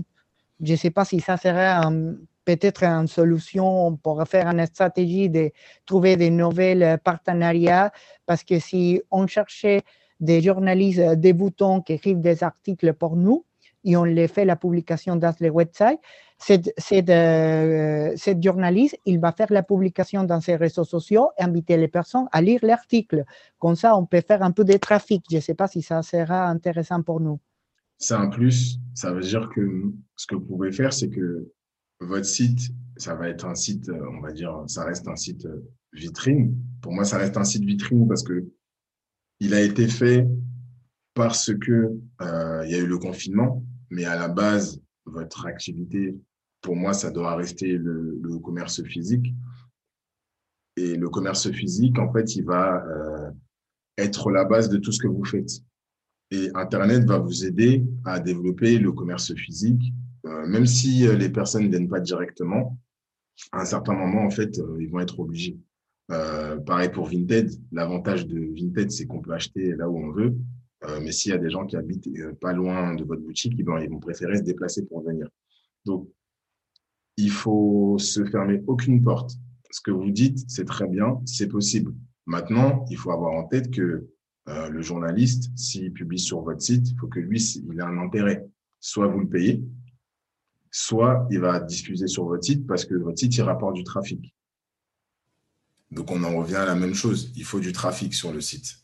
[0.62, 1.76] Je ne sais pas si ça serait
[2.46, 5.52] peut-être une solution pour faire une stratégie de
[5.86, 7.92] trouver des nouvelles partenariats,
[8.26, 9.82] parce que si on cherchait
[10.24, 13.46] des journalistes débutants qui écrivent des articles pour nous,
[13.86, 16.00] et on les fait la publication dans les websites,
[16.38, 21.88] cette, euh, journaliste, il va faire la publication dans ses réseaux sociaux et inviter les
[21.88, 23.24] personnes à lire l'article.
[23.60, 25.24] Comme ça, on peut faire un peu de trafic.
[25.30, 27.40] Je ne sais pas si ça sera intéressant pour nous.
[27.98, 28.80] C'est un plus.
[28.94, 31.50] Ça veut dire que ce que vous pouvez faire, c'est que
[32.00, 35.48] votre site, ça va être un site, on va dire, ça reste un site
[35.94, 36.58] vitrine.
[36.82, 38.46] Pour moi, ça reste un site vitrine parce que
[39.40, 40.28] il a été fait
[41.14, 41.92] parce que
[42.22, 46.16] euh, il y a eu le confinement, mais à la base, votre activité
[46.62, 49.34] pour moi, ça doit rester le, commerce physique.
[50.78, 53.32] Et le commerce physique, en fait, il va euh,
[53.98, 55.62] être la base de tout ce que vous faites.
[56.32, 59.94] Et Internet va vous aider à développer le commerce physique,
[60.26, 62.80] euh, même si les personnes ne viennent pas directement.
[63.52, 65.60] À un certain moment, en fait, ils vont être obligés.
[66.08, 67.52] Pareil pour Vinted.
[67.72, 70.36] L'avantage de Vinted, c'est qu'on peut acheter là où on veut.
[71.02, 74.00] mais s'il y a des gens qui habitent pas loin de votre boutique, ils vont
[74.00, 75.28] préférer se déplacer pour venir.
[75.86, 76.08] Donc,
[77.18, 79.32] il faut se fermer aucune porte.
[79.72, 81.94] Ce que vous dites, c'est très bien, c'est possible.
[82.26, 84.08] Maintenant, il faut avoir en tête que
[84.50, 87.98] euh, le journaliste, s'il publie sur votre site, il faut que lui, il ait un
[87.98, 88.46] intérêt.
[88.80, 89.64] Soit vous le payez,
[90.70, 94.34] soit il va diffuser sur votre site parce que votre site, il rapporte du trafic.
[95.94, 97.32] Donc, on en revient à la même chose.
[97.36, 98.78] Il faut du trafic sur le site.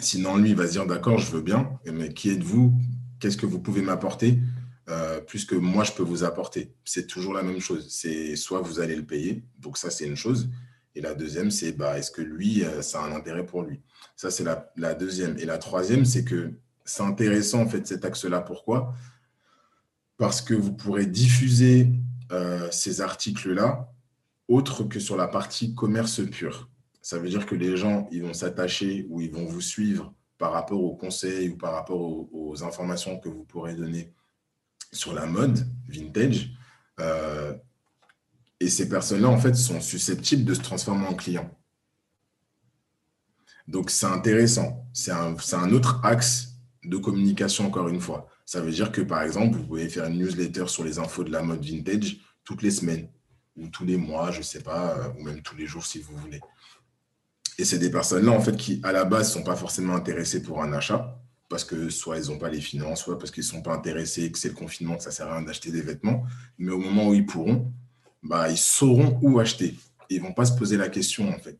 [0.00, 2.72] Sinon, lui, il va se dire, d'accord, je veux bien, mais qui êtes-vous?
[3.20, 4.38] Qu'est-ce que vous pouvez m'apporter?
[4.88, 6.72] Euh, plus que moi je peux vous apporter.
[6.84, 7.88] C'est toujours la même chose.
[7.90, 10.48] C'est soit vous allez le payer, donc ça c'est une chose.
[10.94, 13.82] Et la deuxième, c'est bah, est-ce que lui, euh, ça a un intérêt pour lui?
[14.16, 15.38] Ça, c'est la, deuxième.
[15.38, 18.40] Et la troisième, c'est que c'est intéressant en fait cet axe-là.
[18.40, 18.94] Pourquoi?
[20.16, 21.92] Parce que vous pourrez diffuser
[22.32, 23.92] euh, ces articles-là
[24.48, 26.68] autre que sur la partie commerce pur.
[27.02, 30.52] Ça veut dire que les gens, ils vont s'attacher ou ils vont vous suivre par
[30.52, 32.00] rapport aux conseils ou par rapport
[32.34, 34.12] aux informations que vous pourrez donner
[34.92, 36.50] sur la mode vintage.
[37.00, 37.54] Euh,
[38.60, 41.50] et ces personnes-là, en fait, sont susceptibles de se transformer en clients.
[43.68, 44.88] Donc, c'est intéressant.
[44.92, 48.28] C'est un, un, autre axe de communication, encore une fois.
[48.46, 51.30] Ça veut dire que, par exemple, vous pouvez faire une newsletter sur les infos de
[51.30, 53.10] la mode vintage toutes les semaines,
[53.58, 56.00] ou tous les mois, je ne sais pas, euh, ou même tous les jours si
[56.00, 56.40] vous voulez.
[57.58, 60.42] Et c'est des personnes-là, en fait, qui, à la base, ne sont pas forcément intéressées
[60.42, 63.48] pour un achat, parce que soit ils n'ont pas les finances, soit parce qu'ils ne
[63.48, 65.82] sont pas intéressés, que c'est le confinement, que ça ne sert à rien d'acheter des
[65.82, 66.24] vêtements.
[66.56, 67.72] Mais au moment où ils pourront,
[68.22, 69.76] bah, ils sauront où acheter.
[70.08, 71.58] Ils ne vont pas se poser la question, en fait.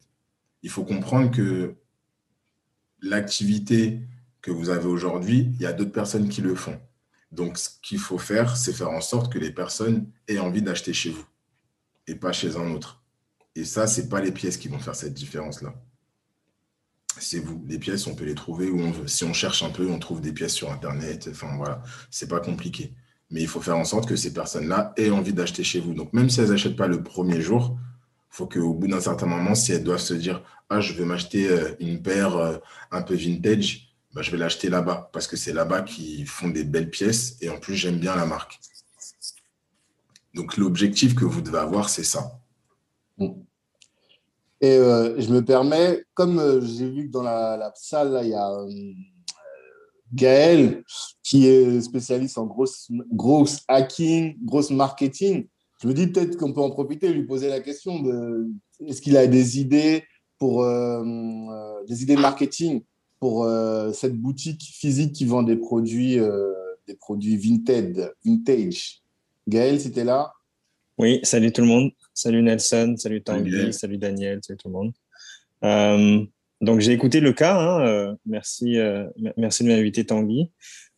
[0.63, 1.75] Il faut comprendre que
[3.03, 4.01] l'activité
[4.41, 6.79] que vous avez aujourd'hui, il y a d'autres personnes qui le font.
[7.33, 10.93] Donc, ce qu'il faut faire, c'est faire en sorte que les personnes aient envie d'acheter
[10.93, 11.25] chez vous
[12.09, 13.05] et pas chez un autre.
[13.55, 15.75] Et ça, ce n'est pas les pièces qui vont faire cette différence-là
[17.21, 17.65] c'est vous.
[17.69, 19.07] Les pièces, on peut les trouver où on veut.
[19.07, 21.29] Si on cherche un peu, on trouve des pièces sur Internet.
[21.31, 22.93] Enfin, voilà, c'est pas compliqué.
[23.31, 25.95] Mais il faut faire en sorte que ces personnes-là aient envie d'acheter chez vous.
[25.95, 27.79] Donc, même si elles n'achètent pas le premier jour,
[28.33, 31.05] il faut qu'au bout d'un certain moment, si elles doivent se dire Ah, je vais
[31.05, 32.59] m'acheter euh, une paire euh,
[32.91, 35.11] un peu vintage, bah, je vais l'acheter là-bas.
[35.13, 37.37] Parce que c'est là-bas qu'ils font des belles pièces.
[37.41, 38.59] Et en plus, j'aime bien la marque.
[40.35, 42.39] Donc, l'objectif que vous devez avoir, c'est ça.
[43.19, 43.29] Mm.
[44.61, 48.35] Et euh, je me permets, comme euh, j'ai vu que dans la, salle, il y
[48.35, 48.93] a euh,
[50.13, 50.83] Gaël,
[51.23, 55.47] qui est spécialiste en grosse, grosse hacking, grosse marketing,
[55.81, 58.49] je me dis peut-être qu'on peut en profiter, lui poser la question de
[58.85, 60.03] est-ce qu'il a des idées
[60.37, 62.83] pour des idées marketing
[63.21, 63.49] pour
[63.93, 66.19] cette boutique physique qui vend des produits
[66.89, 69.03] des produits vintage vintage?
[69.49, 70.33] Gaël, c'était là.
[70.99, 71.91] Oui, salut tout le monde.
[72.13, 74.93] Salut Nelson, salut Tanguy, salut, Daniel, salut tout le monde.
[75.65, 76.25] Euh,
[76.61, 80.51] donc j'ai écouté le cas, hein, euh, merci, euh, merci de m'inviter Tanguy.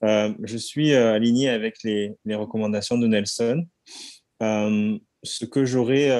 [0.03, 3.67] je suis aligné avec les, les, recommandations de Nelson.
[4.41, 6.11] ce que j'aurais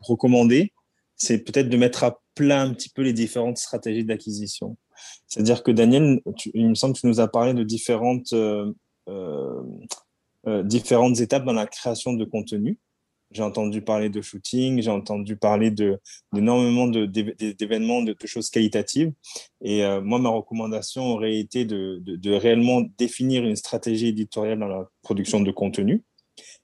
[0.00, 0.72] recommandé,
[1.16, 4.76] c'est peut-être de mettre à plat un petit peu les différentes stratégies d'acquisition.
[5.26, 6.20] C'est-à-dire que Daniel,
[6.54, 8.72] il me semble que tu nous as parlé de différentes, euh,
[10.48, 12.78] euh, euh, différentes étapes dans la création de contenu.
[13.30, 19.12] J'ai entendu parler de shooting, j'ai entendu parler d'énormément d'événements, de, de, choses qualitatives.
[19.60, 24.88] Et moi, ma recommandation aurait été de, de, réellement définir une stratégie éditoriale dans la
[25.02, 26.04] production de contenu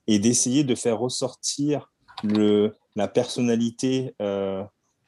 [0.07, 1.93] et d'essayer de faire ressortir
[2.23, 4.65] le, la personnalité euh,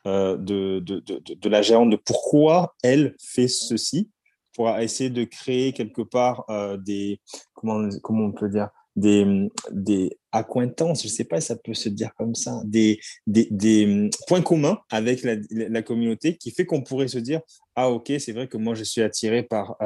[0.06, 4.10] euh, de, de, de, la gérante, de pourquoi elle fait ceci,
[4.56, 7.20] pour essayer de créer quelque part euh, des,
[7.54, 11.74] comment, comment on peut dire, des, des accointances, je ne sais pas si ça peut
[11.74, 16.82] se dire comme ça, des, des, des points communs avec la, communauté qui fait qu'on
[16.82, 17.42] pourrait se dire,
[17.74, 19.76] ah ok, c'est vrai que moi je suis attiré par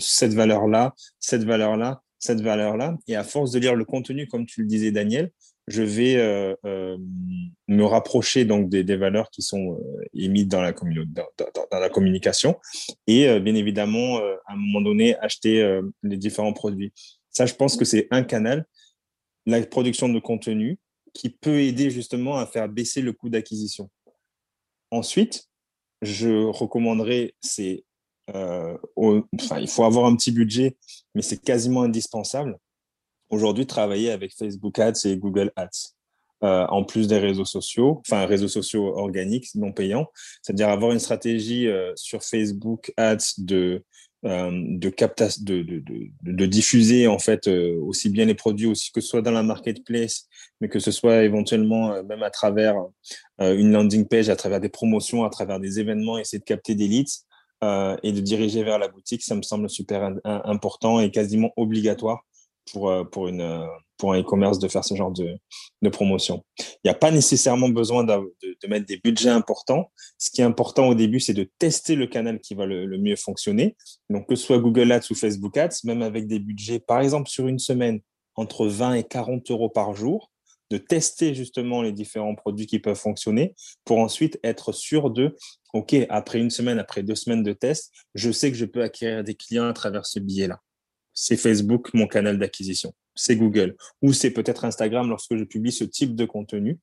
[0.00, 2.96] cette valeur-là, cette valeur-là, cette valeur-là.
[3.06, 5.30] Et à force de lire le contenu, comme tu le disais Daniel,
[5.66, 6.98] je vais euh, euh,
[7.68, 10.72] me rapprocher donc des, valeurs qui sont euh, émises dans la,
[11.88, 12.58] communication
[13.06, 16.92] et bien évidemment à un moment donné acheter les différents produits.
[17.30, 18.66] Ça, je pense que c'est un canal,
[19.46, 20.78] la production de contenu,
[21.12, 23.90] qui peut aider justement à faire baisser le coût d'acquisition.
[24.90, 25.48] Ensuite,
[26.02, 27.84] je recommanderais, c'est,
[28.28, 30.76] enfin, il faut avoir un petit budget,
[31.14, 32.58] mais c'est quasiment indispensable
[33.30, 35.94] aujourd'hui travailler avec Facebook Ads et Google Ads.
[36.44, 40.08] Euh, en plus des réseaux sociaux, enfin réseaux sociaux organiques non payants,
[40.42, 43.82] c'est-à-dire avoir une stratégie euh, sur Facebook Ads de
[44.26, 44.90] euh, de,
[46.22, 50.26] de, diffuser en fait aussi bien les produits aussi que ce soit dans la marketplace,
[50.60, 52.74] mais que ce soit éventuellement même à travers
[53.38, 56.88] une landing page, à travers des promotions, à travers des événements, essayer de capter des
[56.88, 57.24] leads
[58.02, 62.24] et de diriger vers la boutique, ça me semble super important et quasiment obligatoire
[62.72, 63.66] pour, euh, euh,
[63.98, 65.38] pour un e-commerce de faire ce genre de,
[65.90, 66.42] promotion.
[66.58, 69.90] Il n'y a pas nécessairement besoin de, de, mettre des budgets importants.
[70.18, 73.16] Ce qui est important au début, c'est de tester le canal qui va le, mieux
[73.16, 73.76] fonctionner.
[74.08, 77.28] Donc, que ce soit Google Ads ou Facebook Ads, même avec des budgets, par exemple,
[77.28, 78.00] sur une semaine,
[78.34, 80.30] entre 20 et 40 euros par jour,
[80.70, 85.36] de tester justement les différents produits qui peuvent fonctionner pour ensuite être sûr de,
[85.74, 89.22] OK, après une semaine, après deux semaines de test, je sais que je peux acquérir
[89.22, 90.63] des clients à travers ce billet-là
[91.14, 95.84] c'est Facebook mon canal d'acquisition, c'est Google, ou c'est peut-être Instagram lorsque je publie ce
[95.84, 96.78] type de contenu.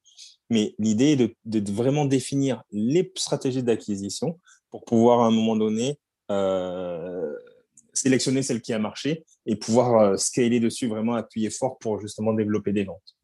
[0.50, 4.40] Mais l'idée est de, vraiment définir les stratégies d'acquisition
[4.70, 5.98] pour pouvoir à un moment donné
[6.30, 7.34] euh,
[7.94, 12.34] sélectionner celle qui a marché et pouvoir euh, scaler dessus, vraiment appuyer fort pour justement
[12.34, 13.16] développer des ventes.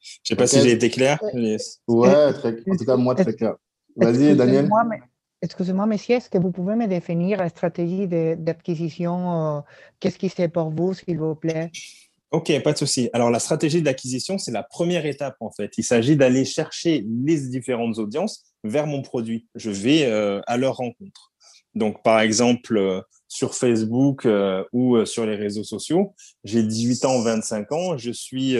[0.00, 1.18] Je ne sais pas si j'ai été clair.
[1.88, 3.54] Ouais, très, en tout cas, moi, très clair.
[3.96, 4.68] Vas-y, Daniel.
[5.44, 9.60] Excusez-moi, monsieur, est-ce que vous pouvez me définir la stratégie d'acquisition euh,
[10.00, 11.70] Qu'est-ce qui c'est pour vous, s'il vous plaît?
[12.30, 13.10] Ok, pas de souci.
[13.12, 15.70] Alors, la stratégie d'acquisition, c'est la première étape, en fait.
[15.76, 19.46] Il s'agit d'aller chercher les différentes audiences vers mon produit.
[19.54, 21.32] Je vais euh, à leur rencontre.
[21.74, 24.26] Donc, par exemple, euh, sur Facebook
[24.72, 28.56] ou sur les réseaux sociaux, j'ai 18 ans, 25 ans, je suis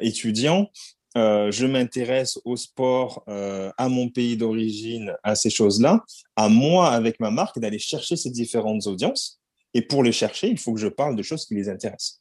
[0.00, 0.70] étudiant,
[1.16, 6.04] euh, je m'intéresse au sport, euh, à mon pays d'origine, à ces choses-là,
[6.36, 9.40] à moi, avec ma marque, d'aller chercher ces différentes audiences.
[9.74, 12.20] Et pour les chercher, il faut que je parle de choses qui les intéressent.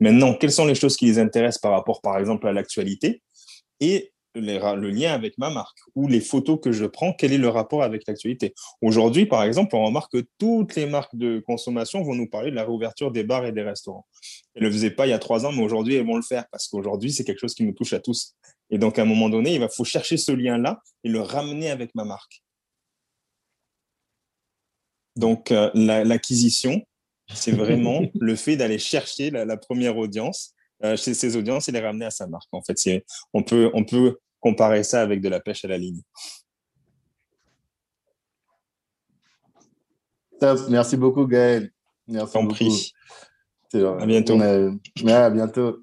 [0.00, 3.22] Maintenant, quelles sont les choses qui les intéressent par rapport, par exemple, à l'actualité?
[3.80, 7.48] Et le lien avec ma marque ou les photos que je prends, quel est le
[7.48, 8.54] rapport avec l'actualité?
[8.80, 12.56] Aujourd'hui, par exemple, on remarque que toutes les marques de consommation vont nous parler de
[12.56, 14.06] la réouverture des bars et des restaurants.
[14.54, 16.22] Elles ne le faisaient pas il y a trois ans, mais aujourd'hui, elles vont le
[16.22, 18.34] faire parce qu'aujourd'hui, c'est quelque chose qui nous touche à tous.
[18.70, 21.70] Et donc, à un moment donné, il va faut chercher ce lien-là et le ramener
[21.70, 22.42] avec ma marque.
[25.16, 26.82] Donc, euh, l'acquisition,
[27.34, 31.78] c'est vraiment le fait d'aller chercher la première audience euh, chez ses audiences et les
[31.78, 32.48] ramener à sa marque.
[32.50, 32.76] En fait,
[33.32, 36.02] on peut, on peut comparer ça avec de la pêche à la ligne.
[40.68, 41.70] Merci beaucoup, Gaël.
[42.08, 42.92] Merci Compris.
[43.74, 44.38] À bientôt.
[44.40, 45.78] à bientôt.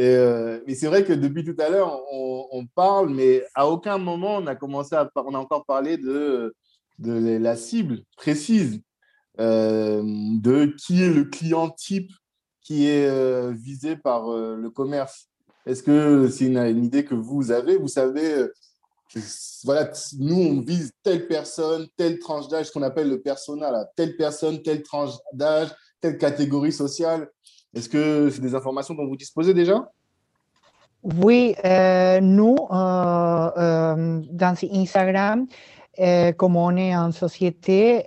[0.00, 4.36] Euh, mais c'est vrai que depuis tout à l'heure, on, parle, mais à aucun moment
[4.36, 6.54] on a commencé à, on a encore parlé de,
[6.98, 8.80] de la cible précise,
[9.40, 12.12] euh, de qui est le client type
[12.62, 15.28] qui est euh, visé par le commerce
[15.68, 17.76] Est-ce que c'est une, idée que vous avez?
[17.76, 18.54] Vous savez, euh,
[19.64, 23.86] voilà, nous, on vise telle personne, telle tranche d'âge, ce qu'on appelle le persona, là,
[23.94, 25.68] telle personne, telle tranche d'âge,
[26.00, 27.28] telle catégorie sociale.
[27.74, 29.90] Est-ce que c'est des informations dont vous disposez déjà?
[31.02, 31.54] Oui,
[32.22, 35.46] nous, dans Instagram,
[36.38, 38.04] comme on est en société,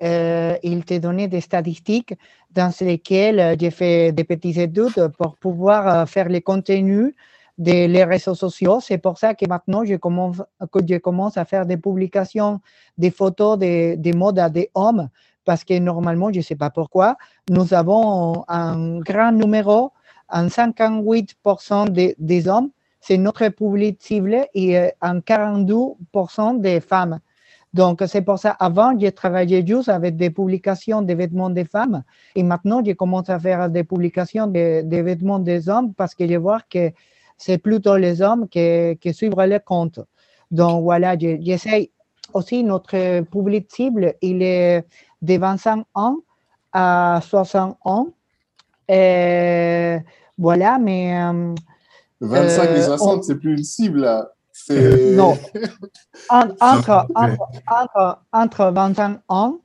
[0.64, 2.16] il te donne des statistiques
[2.49, 7.14] dans lesquels j'ai fait des petites études pour pouvoir faire les contenus
[7.57, 8.79] des réseaux sociaux.
[8.79, 10.41] C'est pour ça que maintenant, je commence,
[10.71, 12.61] que je commence à faire des publications,
[12.97, 15.09] des photos des, des modes à des hommes,
[15.45, 17.17] parce que normalement, je ne sais pas pourquoi,
[17.49, 19.91] nous avons un grand numéro,
[20.29, 27.19] un 58% des, des hommes, c'est notre public cible, et un 42% des femmes.
[27.73, 32.03] Donc, c'est pour ça, avant, j'ai travaillé juste avec des publications des vêtements des femmes.
[32.35, 36.27] Et maintenant, je commence à faire des publications des, des vêtements des hommes parce que
[36.27, 36.91] je vois que
[37.41, 39.99] c'est plutôt les hommes qui, qui suivent les comptes.
[40.51, 41.89] Donc voilà, j'essaie
[42.33, 44.85] aussi notre public cible, il est
[45.23, 46.17] de 25 ans
[46.71, 48.07] à 60 ans.
[48.87, 49.97] Et
[50.37, 51.13] voilà, mais.
[52.19, 54.31] 25 et 60, c'est plus une cible là.
[54.69, 55.35] Non.
[56.29, 59.57] entre, entre, entre, 25 ans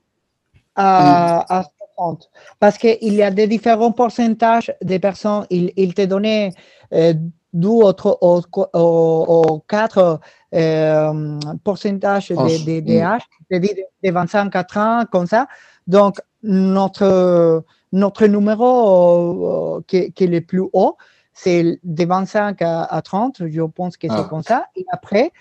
[0.77, 1.65] à,
[1.99, 2.31] 60.
[2.59, 5.45] Parce qu'il y a des différents pourcentages de personnes.
[5.51, 6.53] Il, il te donnait
[6.95, 7.13] euh,
[7.57, 10.21] deux autres ou, quatre
[10.55, 15.49] euh, pourcentages de, de, âge, de, 25 4 ans, comme ça.
[15.87, 20.97] Donc, notre, notre numéro euh, qui, qui, est le plus haut,
[21.33, 24.27] c'est de 25 à, 30, je pense que c'est ah.
[24.29, 24.67] comme ça.
[24.77, 25.33] Et après,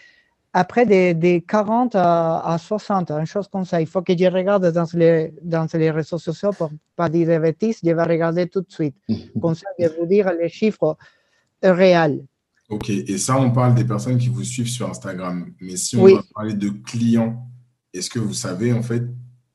[0.54, 3.82] après des, 40 à, 60, une chose comme ça.
[3.82, 7.28] Il faut que je regarde dans les, dans les réseaux sociaux pour ne pas dire
[7.28, 7.80] des bêtises.
[7.84, 8.96] Je vais regarder tout de suite.
[9.42, 10.98] Comme ça, je vais vous dire les chiffres
[11.72, 12.26] réel.
[12.70, 15.54] Ok, et ça, on parle des personnes qui vous suivent sur Instagram.
[15.62, 17.48] Mais si on va parler de clients,
[17.94, 19.04] est-ce que vous savez, en fait,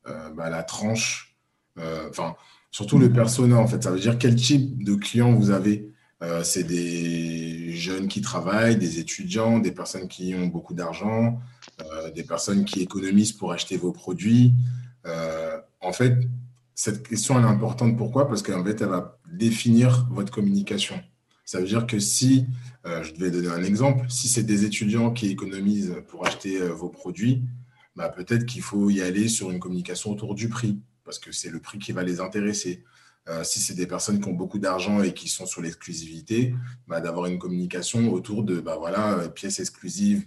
[0.07, 1.35] euh, bah, la tranche,
[1.77, 2.35] euh, enfin,
[2.71, 5.89] surtout le persona, en fait, ça veut dire quel type de clients vous avez?
[6.23, 11.39] Euh, C'est des jeunes qui travaillent, des étudiants, des personnes qui ont beaucoup d'argent,
[12.15, 14.53] des personnes qui économisent pour acheter vos produits.
[15.81, 16.15] en fait,
[16.75, 17.97] cette question, elle est importante.
[17.97, 18.27] Pourquoi?
[18.27, 21.01] Parce qu'en fait, elle va définir votre communication.
[21.51, 22.47] Ça veut dire que si,
[22.85, 26.69] euh, je vais donner un exemple, si c'est des étudiants qui économisent pour acheter euh,
[26.69, 27.43] vos produits,
[27.93, 31.49] bah, peut-être qu'il faut y aller sur une communication autour du prix, parce que c'est
[31.49, 32.85] le prix qui va les intéresser.
[33.27, 36.55] Euh, si c'est des personnes qui ont beaucoup d'argent et qui sont sur l'exclusivité,
[36.87, 40.23] bah, d'avoir une communication autour de bah, voilà, pièces exclusives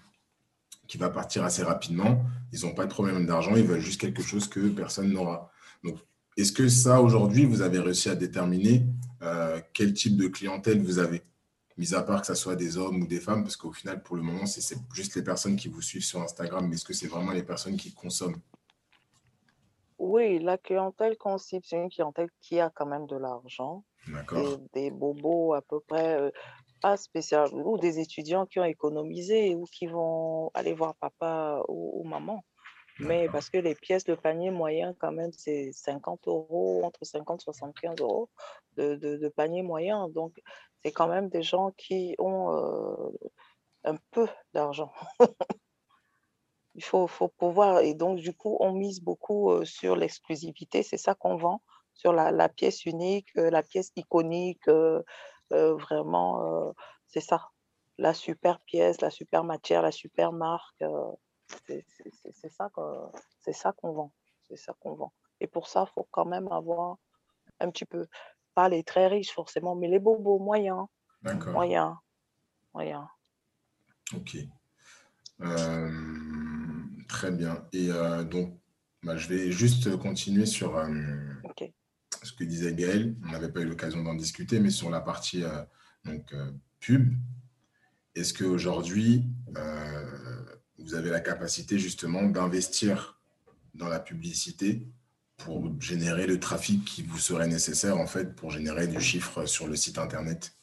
[0.86, 2.22] qui va partir assez rapidement.
[2.52, 5.50] Ils n'ont pas de problème d'argent, ils veulent juste quelque chose que personne n'aura.
[5.84, 5.96] Donc,
[6.36, 8.84] est-ce que ça, aujourd'hui, vous avez réussi à déterminer
[9.24, 11.22] euh, quel type de clientèle vous avez
[11.76, 14.14] Mis à part que ce soit des hommes ou des femmes, parce qu'au final, pour
[14.14, 17.08] le moment, c'est juste les personnes qui vous suivent sur Instagram, mais est-ce que c'est
[17.08, 18.40] vraiment les personnes qui consomment?
[19.98, 23.84] Oui, la clientèle qu'on cible, c'est une clientèle qui a quand même de l'argent.
[24.06, 24.58] D'accord.
[24.72, 26.30] Des, bobos à peu près, euh,
[26.80, 32.04] pas spécial, ou des étudiants qui ont économisé ou qui vont aller voir papa ou
[32.04, 32.44] maman.
[33.00, 37.40] Mais parce que les pièces de panier moyen, quand même, c'est 50 euros, entre 50
[37.40, 38.30] et 75 euros
[38.76, 40.08] de, de, panier moyen.
[40.08, 40.40] Donc,
[40.82, 43.10] c'est quand même des gens qui ont euh,
[43.84, 44.92] un peu d'argent.
[46.76, 47.80] Il faut, faut, pouvoir.
[47.80, 50.82] Et donc, du coup, on mise beaucoup euh, sur l'exclusivité.
[50.82, 51.62] C'est ça qu'on vend,
[51.94, 54.68] sur la, la pièce unique, euh, la pièce iconique.
[55.50, 56.74] vraiment,
[57.06, 57.48] c'est ça.
[57.98, 60.82] La super pièce, la super matière, la super marque.
[61.66, 63.10] C'est ça qu'on
[63.52, 64.12] ça qu'on vend.
[64.48, 65.12] C'est ça qu'on vend.
[65.40, 66.96] Et pour ça, il faut quand même avoir
[67.60, 68.06] un petit peu,
[68.54, 70.86] pas les très riches forcément, mais les bobos moyens.
[71.22, 71.94] Moyens.
[72.74, 73.06] Moyens.
[74.14, 74.36] Ok.
[75.40, 75.90] Euh,
[77.08, 77.66] très bien.
[77.72, 78.58] Et euh, donc,
[79.02, 80.86] bah, je vais juste continuer sur euh,
[82.22, 83.16] ce que disait Gaël.
[83.24, 85.42] On n'avait pas eu l'occasion d'en discuter, mais sur la partie
[86.04, 86.34] donc,
[86.80, 87.14] pub.
[88.14, 89.26] Est-ce qu'aujourd'hui,
[90.84, 93.20] vous avez la capacité justement d'investir
[93.74, 94.86] dans la publicité
[95.38, 99.66] pour générer le trafic qui vous serait nécessaire en fait pour générer du chiffre sur
[99.66, 100.56] le site internet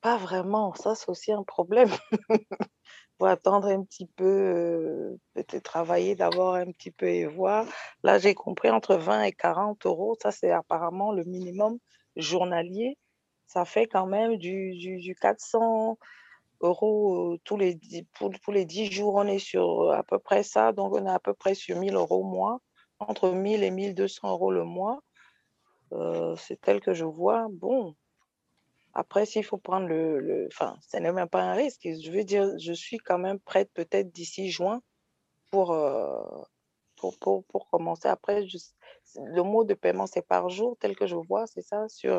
[0.00, 1.90] Pas vraiment, ça c'est aussi un problème.
[3.18, 7.66] faut attendre un petit peu, euh, peut-être travailler d'abord un petit peu et voir.
[8.02, 11.78] Là, j'ai compris entre 20 et 40 euros, ça c'est apparemment le minimum
[12.16, 12.98] journalier.
[13.46, 15.98] Ça fait quand même du, du, du 400,
[16.60, 17.78] euros tous les,
[18.14, 20.72] pour, les 10 jours, on est sur à peu près ça.
[20.72, 22.60] Donc, on est à peu près sur 1000 euros au mois,
[22.98, 25.00] entre 1000 et 1200 euros le mois.
[26.38, 27.46] c'est tel que je vois.
[27.50, 27.94] Bon,
[28.94, 30.48] après, s'il faut prendre le.
[30.52, 31.82] Enfin, ce n'est même pas un risque.
[31.84, 34.80] Je veux dire, je suis quand même prête peut-être d'ici juin
[35.50, 35.76] pour,
[36.96, 38.08] pour, pour, pour, commencer.
[38.08, 38.46] Après,
[39.16, 42.18] le mot de paiement, c'est par jour, tel que je vois, c'est ça, sur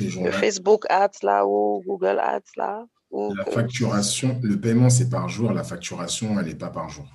[0.00, 2.86] le Facebook Ads là ou Google Ads là.
[3.10, 5.52] La facturation, le paiement, c'est par jour.
[5.52, 7.06] La facturation, elle n'est pas par jour.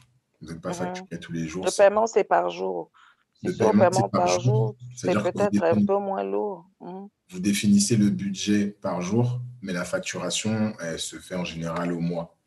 [0.42, 1.66] Vous n'êtes pas facturé tous les jours.
[1.66, 2.92] Le paiement, c'est par jour.
[3.34, 6.70] Si c'est paiement par jour, c'est peut-être un peu moins lourd.
[6.82, 7.08] Hein.
[7.30, 12.00] Vous définissez le budget par jour, mais la facturation, elle se fait en général au
[12.00, 12.38] mois.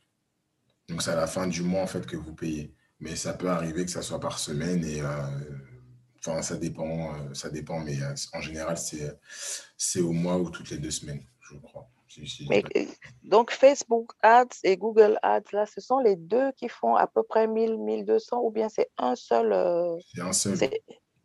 [0.89, 2.75] Donc, c'est à la fin du mois, en fait, que vous payez.
[3.01, 5.23] Mais ça peut arriver que ça soit par semaine et euh,
[6.19, 10.71] enfin, ça dépend, euh, ça dépend, mais euh, en général, c'est au mois ou toutes
[10.71, 11.91] les deux semaines, je crois.
[13.25, 17.23] Donc, Facebook Ads et Google Ads, là, ce sont les deux qui font à peu
[17.23, 19.55] près 1000, 1200 ou bien c'est un seul
[20.14, 20.59] C'est un seul.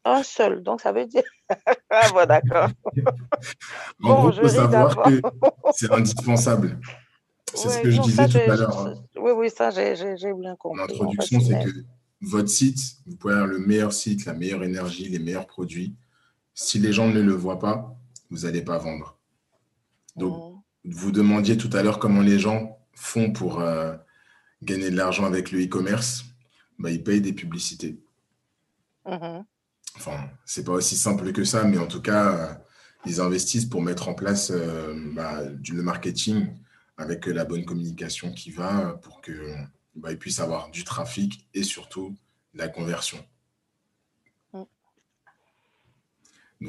[0.04, 1.24] Un seul, donc ça veut dire.
[1.89, 2.70] ah bon, d'accord.
[4.04, 5.22] en bon, gros, il faut savoir que
[5.74, 6.80] c'est indispensable.
[7.54, 8.80] C'est ce que je disais tout à l'heure.
[8.80, 8.96] Hein.
[9.18, 10.80] Oui, oui, ça, j'ai bien compris.
[10.80, 11.70] L'introduction, c'est que
[12.22, 15.96] votre site, vous pouvez avoir le meilleur site, la meilleure énergie, les meilleurs produits.
[16.54, 17.96] Si les gens ne le voient pas,
[18.30, 19.18] vous n'allez pas vendre.
[20.16, 20.51] Donc, mmh.
[20.86, 23.96] Vous demandiez tout à l'heure comment les gens font pour euh,
[24.62, 26.26] gagner de l'argent avec le e-commerce.
[26.80, 28.00] Bah, ils payent des publicités.
[29.06, 29.42] Mmh.
[29.98, 32.54] Enfin, c'est pas aussi simple que ça, mais en tout cas, euh,
[33.06, 36.56] ils investissent pour mettre en place euh, bah, le marketing
[36.98, 39.54] avec la bonne communication qui va pour que
[39.96, 42.16] bah, puissent avoir du trafic et surtout
[42.54, 43.18] la conversion.
[44.54, 44.64] Mm.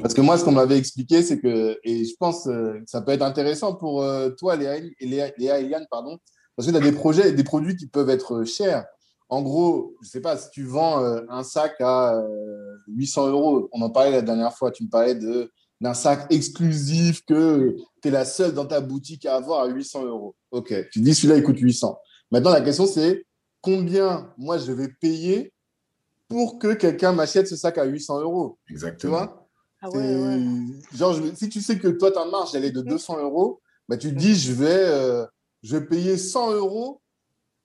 [0.01, 3.03] Parce que moi, ce qu'on m'avait expliqué, c'est que, et je pense que euh, ça
[3.03, 6.19] peut être intéressant pour euh, toi, Léa, Léa, Léa et Yann, pardon,
[6.57, 8.87] parce que tu as des projets et des produits qui peuvent être chers.
[9.29, 12.23] En gros, je ne sais pas, si tu vends euh, un sac à
[12.89, 15.51] 800 euros, on en parlait la dernière fois, tu me parlais de
[15.83, 20.05] d'un sac exclusif que tu es la seule dans ta boutique à avoir à 800
[20.05, 20.37] euros.
[20.53, 21.99] Ok, tu dis celui-là, il coûte 800.
[22.31, 23.27] Maintenant, la question, c'est
[23.61, 25.53] combien moi je vais payer
[26.29, 28.59] pour que quelqu'un m'achète ce sac à 800 euros?
[28.71, 29.01] Exactement.
[29.01, 29.42] Tu vois?
[29.83, 30.39] Ah ouais,
[30.95, 34.11] Genre, si tu sais que toi, ta marge, elle est de 200 euros, bah, tu
[34.11, 35.27] te dis, je vais, euh,
[35.63, 37.01] je vais payer 100 euros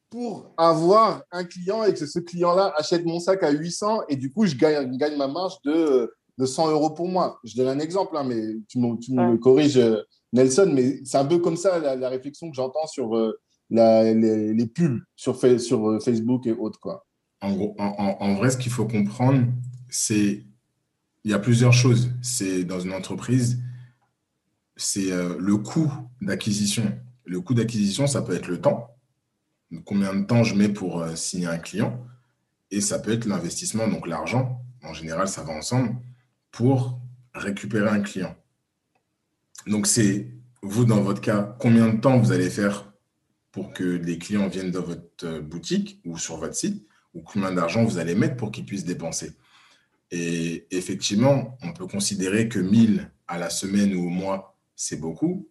[0.09, 4.31] pour avoir un client et que ce client-là achète mon sac à 800 et du
[4.31, 7.39] coup, je gagne, gagne ma marge de de 100 euros pour moi.
[7.43, 10.01] Je donne un exemple, hein, mais tu me, tu me corriges, euh,
[10.33, 13.39] Nelson, mais c'est un peu comme ça la, réflexion que j'entends sur euh,
[13.69, 16.79] la, les, pubs sur, sur euh, Facebook et autres.
[16.79, 17.05] Quoi.
[17.41, 19.45] En, gros, en, vrai, ce qu'il faut comprendre,
[19.89, 20.43] c'est
[21.27, 22.09] il y a plusieurs choses.
[22.21, 23.61] C'est dans une entreprise,
[24.77, 26.97] c'est le coût d'acquisition.
[27.25, 28.95] Le coût d'acquisition, ça peut être le temps.
[29.83, 32.01] Combien de temps je mets pour signer un client
[32.71, 34.61] Et ça peut être l'investissement, donc l'argent.
[34.83, 35.97] En général, ça va ensemble
[36.49, 36.97] pour
[37.33, 38.33] récupérer un client.
[39.65, 42.93] Donc, c'est vous, dans votre cas, combien de temps vous allez faire
[43.51, 47.51] pour que les clients viennent dans votre euh, boutique ou sur votre site, ou combien
[47.51, 49.33] d'argent vous allez mettre pour qu'ils puissent dépenser?
[50.11, 55.49] Et effectivement, on peut considérer que 1000 à la semaine ou au mois, c'est beaucoup.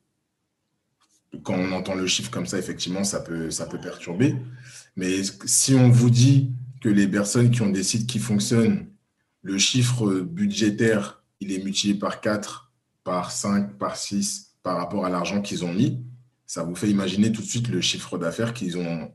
[1.42, 4.34] Quand on entend le chiffre comme ça, effectivement, ça peut, ça peut perturber.
[4.96, 8.88] Mais si on vous dit que les personnes qui ont des sites qui fonctionnent
[9.42, 12.72] le chiffre budgétaire, il est multiplié par 4,
[13.04, 16.04] par 5, par 6 par rapport à l'argent qu'ils ont mis.
[16.44, 19.14] Ça vous fait imaginer tout de suite le chiffre d'affaires qu'ils ont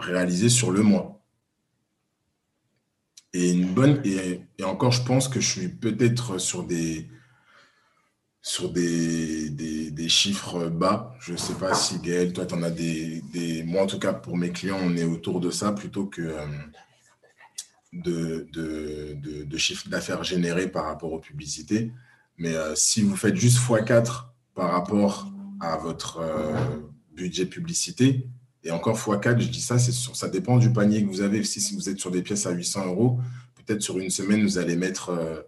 [0.00, 1.21] réalisé sur le mois.
[3.34, 7.08] Et une bonne et, encore, je pense que je suis peut-être sur des
[8.44, 11.14] sur des, des, chiffres bas.
[11.20, 14.00] Je ne sais pas si Gaël, toi, tu en as des, des, Moi, en tout
[14.00, 16.46] cas, pour mes clients, on est autour de ça plutôt que, euh,
[17.92, 21.92] de, de, de, d'affaires généré par rapport aux publicités.
[22.36, 24.24] Mais euh, si vous faites juste x4
[24.54, 25.30] par rapport
[25.60, 26.56] à votre euh,
[27.14, 28.26] budget publicité,
[28.64, 31.42] et encore x4, je dis ça, sur, ça dépend du panier que vous avez.
[31.44, 33.18] Si, vous êtes sur des pièces à 800 euros,
[33.54, 35.44] peut-être sur une semaine, vous allez mettre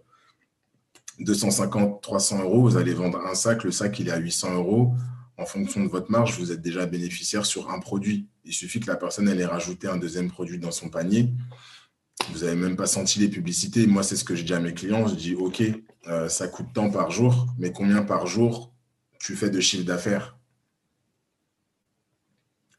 [1.19, 4.55] 250, euh, 300 euros, vous allez vendre un sac, le sac il est à 800
[4.55, 4.93] euros.
[5.37, 8.27] En fonction de votre marge, vous êtes déjà bénéficiaire sur un produit.
[8.45, 11.29] Il suffit que la personne elle ait rajouté un deuxième produit dans son panier
[12.31, 13.87] vous n'avez même pas senti les publicités.
[13.87, 15.07] Moi, c'est ce que je dis à mes clients.
[15.07, 15.61] Je dis, OK,
[16.07, 18.73] euh, ça coûte tant par jour, mais combien par jour
[19.19, 20.37] tu fais de chiffre d'affaires?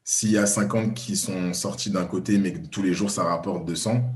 [0.09, 3.25] S'il y a 50 qui sont sortis d'un côté, mais que tous les jours, ça
[3.25, 4.09] rapporte 200,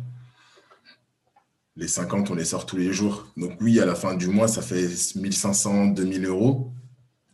[1.76, 3.28] les 50, on les sort tous les jours.
[3.36, 6.72] Donc oui, à la fin du mois, ça fait 1500, 2000 euros.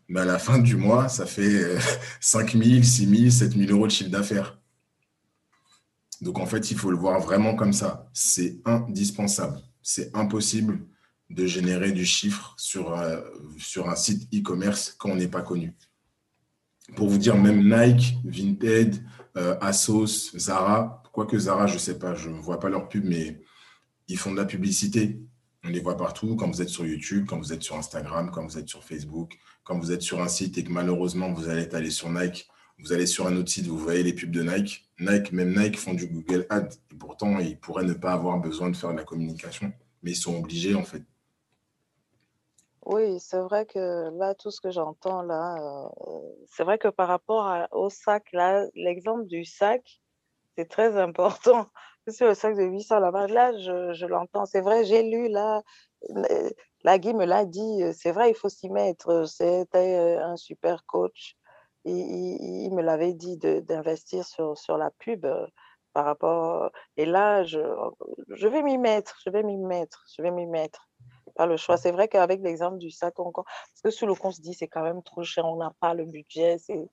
[0.08, 1.78] Mais à la fin du mois, ça fait
[2.20, 4.60] 5000, 6000, 7000 euros de chiffre d'affaires.
[6.22, 8.10] Donc en fait, il faut le voir vraiment comme ça.
[8.12, 9.62] C'est indispensable.
[9.84, 10.80] C'est impossible
[11.30, 13.22] de générer du chiffre sur, euh,
[13.60, 15.76] sur un site e-commerce quand on n'est pas connu.
[16.96, 19.04] Pour vous dire, même Nike, Vinted,
[19.38, 23.04] euh, Asos, Zara, quoique Zara, je ne sais pas, je ne vois pas leur pub,
[23.06, 23.42] mais
[24.08, 25.20] ils font de la publicité.
[25.64, 28.46] On les voit partout quand vous êtes sur YouTube, quand vous êtes sur Instagram, quand
[28.46, 31.68] vous êtes sur Facebook, quand vous êtes sur un site et que malheureusement vous allez
[31.76, 32.48] aller sur Nike,
[32.80, 34.88] Vous allez sur un autre site, vous voyez les pubs de Nike.
[35.00, 36.78] Nike, même Nike font du Google Ads.
[36.92, 39.74] Et pourtant, ils pourraient ne pas avoir besoin de faire de la communication,
[40.04, 41.04] mais ils sont obligés en fait.
[42.88, 47.10] Oui, c'est vrai que là, tout ce que j'entends là, euh, c'est vrai que par
[47.10, 50.00] rapport au sac, là, l'exemple du sac,
[50.56, 51.68] c'est très important.
[52.08, 54.46] C'est le sac de 800 là-bas, là, je, l'entends.
[54.46, 55.62] C'est vrai, j'ai lu là,
[56.84, 59.28] la Guy me l'a dit, c'est vrai, il faut s'y mettre.
[59.28, 61.36] C'était un super coach.
[61.86, 65.28] Il, me l'avait dit d'investir sur, sur la pub
[65.94, 66.72] par rapport.
[66.96, 70.88] Et là, je vais m'y mettre, je vais m'y mettre, je vais m'y mettre.
[71.38, 71.78] Pas le choix.
[71.78, 74.54] C'est vrai qu'avec l'exemple du sac encore, parce que sur le compte, on se dit
[74.54, 76.90] c'est quand même trop cher, on n'a pas le budget, c'est,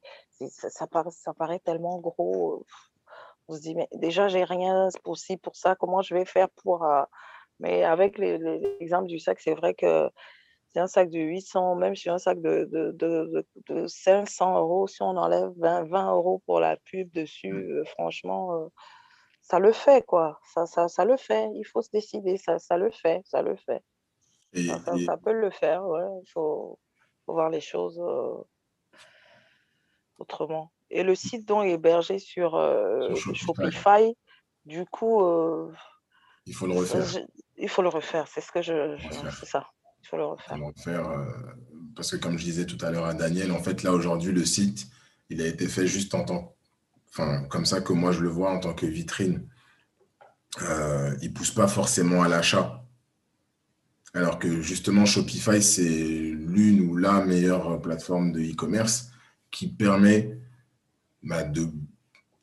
[0.50, 2.66] ça, ça, paraît, ça paraît tellement gros.
[3.48, 6.86] On se dit, mais déjà, j'ai rien possible pour ça, comment je vais faire pour.
[7.60, 10.10] Mais avec l'exemple du sac, c'est vrai que
[10.74, 15.02] c'est un sac de 800, même si un sac de, de, de, 500 euros, si
[15.02, 17.78] on enlève 20, 20, euros pour la pub dessus, mmh.
[17.78, 18.68] euh, franchement, euh,
[19.40, 20.40] ça le fait, quoi.
[20.52, 21.48] Ça, ça, ça, le fait.
[21.54, 22.38] Il faut se décider.
[22.38, 23.22] Ça, ça le fait.
[23.24, 23.82] Ça le fait.
[24.54, 26.04] Ça, peut le faire, ouais.
[26.22, 26.78] Il faut,
[27.26, 28.42] voir les choses euh,
[30.18, 30.72] autrement.
[30.90, 32.52] Et le site dont est hébergé sur,
[33.34, 34.14] Shopify.
[34.64, 35.22] du coup.
[36.46, 37.24] il faut le refaire.
[37.56, 38.28] il faut le refaire.
[38.28, 38.96] C'est ce que je.
[39.40, 39.66] c'est ça.
[40.02, 40.58] Il faut le refaire.
[41.96, 44.44] parce que, comme je disais tout à l'heure à Daniel, en fait, là, aujourd'hui, le
[44.44, 44.86] site,
[45.30, 46.54] il a été fait juste en tant.
[47.08, 49.48] Enfin, comme ça que moi, je le vois en tant que vitrine.
[50.62, 52.83] Euh, il ne pousse pas forcément à l'achat.
[54.14, 59.10] Alors que justement, Shopify, c'est l'une ou la meilleure plateforme de e-commerce
[59.50, 60.38] qui permet
[61.24, 61.42] bah,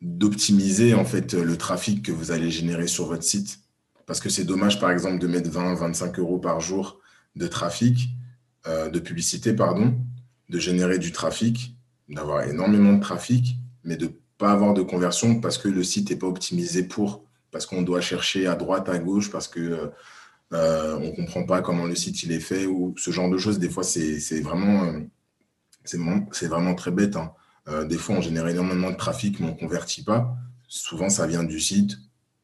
[0.01, 3.59] d'optimiser en fait le trafic que vous allez générer sur votre site.
[4.05, 6.99] Parce que c'est dommage, par exemple, de mettre 20, 25 euros par jour
[7.37, 8.09] de trafic,
[8.67, 9.95] euh, de publicité, pardon,
[10.49, 11.77] de générer du trafic,
[12.09, 13.55] d'avoir énormément de trafic,
[13.85, 17.23] mais de ne pas avoir de conversion parce que le site n'est pas optimisé pour,
[17.51, 19.87] parce qu'on doit chercher à droite, à gauche, parce que euh,
[20.51, 23.59] on ne comprend pas comment le site il est fait, ou ce genre de choses.
[23.59, 24.99] Des fois, c'est vraiment, euh,
[25.83, 27.15] c'est vraiment très bête.
[27.15, 27.33] Hein.
[27.85, 30.35] des fois, on génère énormément de trafic, mais on ne convertit pas.
[30.67, 31.97] Souvent, ça vient du site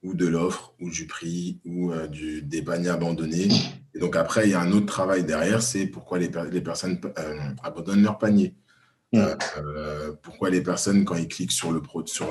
[0.04, 3.50] ou de l'offre, ou du prix, ou du, des paniers abandonnés.
[3.98, 7.02] Et donc après, il y a un autre travail derrière, c'est pourquoi les, les personnes
[7.18, 8.54] euh, abandonnent leur panier.
[9.12, 9.18] Mm.
[9.18, 12.28] Euh, euh, pourquoi les personnes, quand ils cliquent sur le pro, sur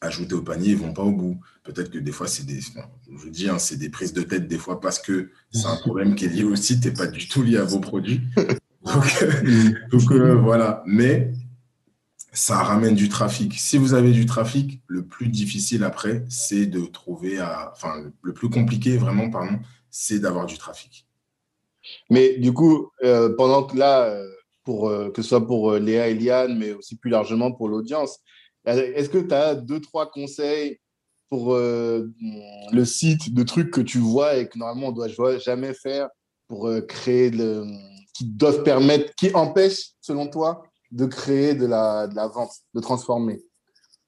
[0.00, 1.40] ajouter au panier, ils vont pas au bout.
[1.62, 4.58] Peut-être que des fois, c'est des, je dis, hein, c'est des prises de tête des
[4.58, 7.42] fois parce que c'est un problème qui est lié au site et pas du tout
[7.42, 8.22] lié à vos produits.
[9.90, 10.82] Donc, voilà.
[10.86, 11.32] Mais
[12.32, 13.54] ça ramène du trafic.
[13.58, 18.32] Si vous avez du trafic, le plus difficile après, c'est de trouver, à, enfin, le
[18.32, 19.58] plus compliqué vraiment, pardon,
[19.90, 21.06] c'est d'avoir du trafic.
[22.08, 24.26] Mais du coup, euh, pendant que là, euh,
[24.64, 28.20] pour, euh, que ce soit pour Léa et Liane, mais aussi plus largement pour l'audience,
[28.64, 30.78] est-ce que tu as deux, trois conseils
[31.28, 35.74] pour le site de trucs que tu vois et que normalement on ne doit jamais
[35.74, 36.08] faire
[36.48, 37.64] pour créer le,
[38.14, 42.80] qui doivent permettre, qui empêchent, selon toi, de créer de la, de la vente, de
[42.80, 43.40] transformer?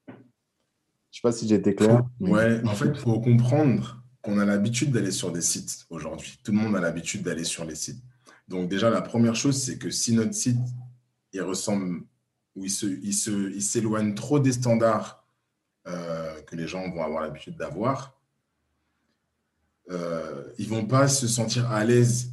[0.07, 0.17] Je ne
[1.11, 2.03] sais pas si j'ai été clair.
[2.19, 6.39] Ouais, en fait, il faut comprendre on a l'habitude d'aller sur des sites aujourd'hui.
[6.43, 8.01] Tout le monde a l'habitude d'aller sur les sites.
[8.47, 10.59] Donc déjà, la première chose, c'est que si notre site,
[11.33, 12.03] il ressemble
[12.55, 15.25] ou il s'éloigne il trop des standards
[15.87, 18.19] euh, que les gens vont avoir l'habitude d'avoir,
[19.89, 22.31] euh, ils vont pas se sentir à l'aise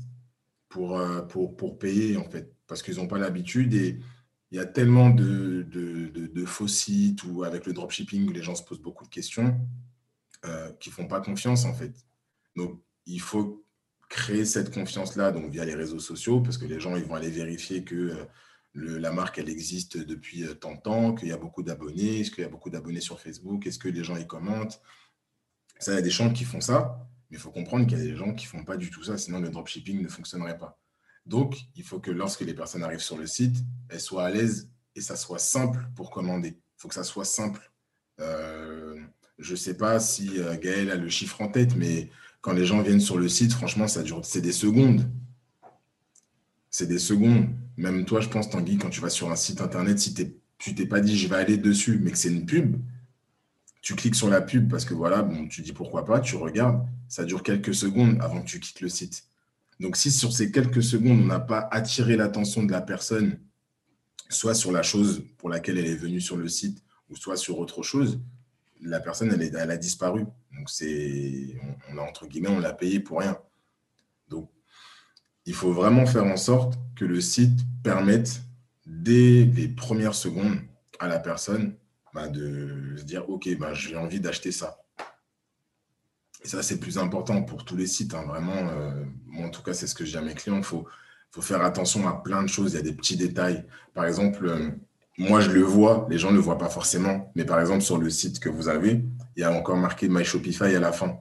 [0.68, 3.74] pour, euh, pour, pour, payer, en fait, parce qu'ils n'ont pas l'habitude.
[3.74, 3.98] Et
[4.50, 8.64] il y a tellement de, de, faux sites ou avec le dropshipping, les gens se
[8.64, 9.60] posent beaucoup de questions
[10.44, 11.94] euh, qui ne font pas confiance, en fait.
[12.56, 13.64] Donc, il faut
[14.08, 17.84] créer cette confiance-là via les réseaux sociaux, parce que les gens ils vont aller vérifier
[17.84, 18.24] que euh,
[18.74, 22.30] la marque, elle existe depuis euh, tant de temps, qu'il y a beaucoup d'abonnés, est-ce
[22.30, 24.80] qu'il y a beaucoup d'abonnés sur Facebook, est-ce que les gens y commentent?
[25.78, 28.00] Ça, il y a des gens qui font ça, mais il faut comprendre qu'il y
[28.00, 30.58] a des gens qui ne font pas du tout ça, sinon le dropshipping ne fonctionnerait
[30.58, 30.78] pas.
[31.26, 33.56] Donc, il faut que lorsque les personnes arrivent sur le site,
[33.88, 36.48] elles soient à l'aise et ça soit simple pour commander.
[36.48, 37.70] Il faut que ça soit simple.
[39.40, 42.10] Je ne sais pas si euh, Gaël a le chiffre en tête, mais
[42.42, 45.10] quand les gens viennent sur le site, franchement, ça dure, c'est des secondes.
[46.70, 47.48] C'est des secondes.
[47.80, 50.12] Même toi, je pense, Tanguy, quand tu vas sur un site internet, si
[50.58, 52.76] tu t'es pas dit je vais aller dessus, mais que c'est une pub,
[53.80, 56.86] tu cliques sur la pub parce que voilà, bon, tu dis pourquoi pas, tu regardes,
[57.08, 59.24] ça dure quelques secondes avant que tu quittes le site.
[59.80, 63.38] Donc, si sur ces quelques secondes, on n'a pas attiré l'attention de la personne,
[64.28, 67.58] soit sur la chose pour laquelle elle est venue sur le site, ou soit sur
[67.58, 68.20] autre chose,
[68.82, 70.26] la personne, elle, a disparu.
[70.54, 71.56] Donc, c'est,
[71.90, 73.38] on, a, entre guillemets, on l'a payé pour rien.
[75.50, 78.42] Il faut vraiment faire en sorte que le site permette,
[78.86, 80.60] dès les premières secondes,
[81.00, 81.74] à la personne
[82.14, 84.78] bah, de se dire, OK, bah, j'ai envie d'acheter ça.
[86.44, 88.14] Et ça, c'est plus important pour tous les sites.
[88.14, 90.58] Hein, vraiment, euh, moi, en tout cas, c'est ce que je dis à mes clients.
[90.58, 90.86] Il faut,
[91.32, 92.74] faut, faire attention à plein de choses.
[92.74, 93.66] Il y a des petits détails.
[93.92, 94.70] Par exemple, euh,
[95.18, 97.32] moi, je le vois, les gens ne le voient pas forcément.
[97.34, 100.24] Mais par exemple, sur le site que vous avez, il y a encore marqué My
[100.24, 101.18] Shopify à la fin.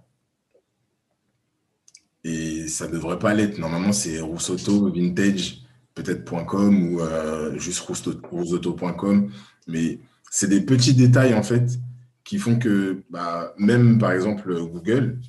[2.69, 3.57] Ça ne devrait pas l'être.
[3.57, 5.63] Normalement, c'est Roussoto Vintage,
[5.95, 9.31] peut-être.com ou euh, juste roussoto.com.
[9.67, 9.99] Mais
[10.31, 11.79] c'est des petits détails, en fait,
[12.23, 15.19] qui font que bah, même par exemple Google,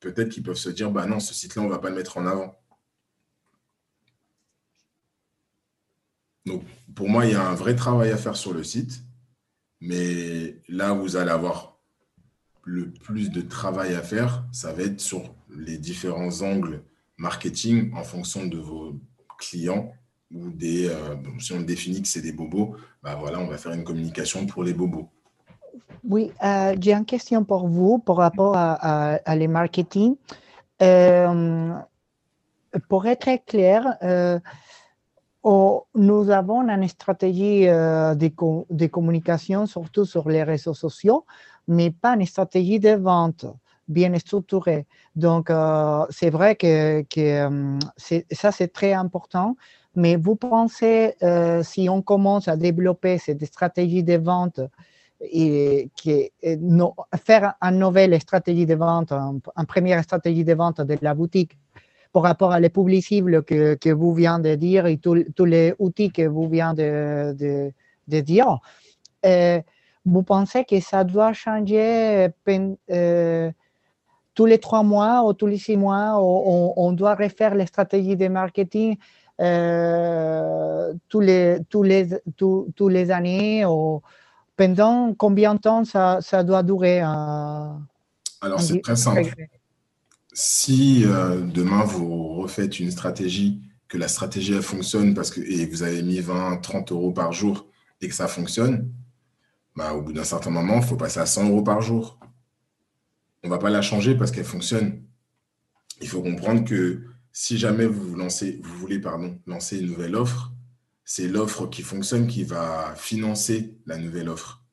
[0.00, 2.18] peut-être qu'ils peuvent se dire bah non, ce site-là, on ne va pas le mettre
[2.18, 2.54] en avant.
[6.44, 9.02] Donc pour moi, il y a un vrai travail à faire sur le site,
[9.80, 11.78] mais là vous allez avoir
[12.64, 16.82] le plus de travail à faire, ça va être sur les différents angles
[17.20, 18.94] marketing en fonction de vos
[19.38, 19.92] clients
[20.34, 23.72] ou des, euh, si on définit que c'est des bobos, bah voilà, on va faire
[23.72, 25.08] une communication pour les bobos.
[26.02, 30.16] Oui, euh, j'ai une question pour vous par rapport à, les marketing.
[30.80, 31.74] Euh,
[32.88, 33.82] pour être clair,
[35.42, 41.26] oh, nous avons une stratégie de, communication, surtout sur les réseaux sociaux,
[41.68, 43.44] mais pas une stratégie de vente
[43.90, 44.86] bien structurée.
[45.16, 45.50] Donc,
[46.10, 47.78] c'est vrai que, que
[48.32, 49.56] ça, c'est très important.
[49.96, 51.14] Mais vous pensez,
[51.62, 54.60] si on commence à développer cette stratégie de vente
[55.20, 55.90] et
[57.24, 61.58] faire une nouvelle stratégie de vente, une, première stratégie de vente de la boutique
[62.12, 66.10] par rapport à les publicibles que, que vous venez de dire et tous les outils
[66.10, 68.58] que vous venez de, dire.
[69.26, 69.60] Euh,
[70.06, 73.50] vous pensez que ça doit changer euh,
[74.40, 78.16] tous les trois mois ou tous les six mois, on, on doit refaire les stratégies
[78.16, 78.96] de marketing
[79.38, 84.00] euh, tous, les, tous, les, tous, tous les années ou,
[84.56, 89.30] pendant combien de temps ça, ça doit durer Alors, c'est très simple.
[90.32, 95.66] Si euh, demain vous refaites une stratégie, que la stratégie elle fonctionne parce que et
[95.66, 97.66] vous avez mis 20, 30 euros par jour
[98.00, 98.90] et que ça fonctionne,
[99.76, 102.18] bah, au bout d'un certain moment, il faut passer à 100 euros par jour.
[103.42, 105.02] On ne va pas la changer parce qu'elle fonctionne.
[106.00, 110.52] Il faut comprendre que si jamais vous, lancez, vous voulez pardon, lancer une nouvelle offre,
[111.04, 114.64] c'est l'offre qui fonctionne qui va financer la nouvelle offre.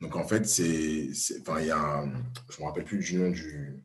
[0.00, 2.04] Donc en fait, c'est, enfin, il y a
[2.50, 3.82] je ne me rappelle plus du nom du,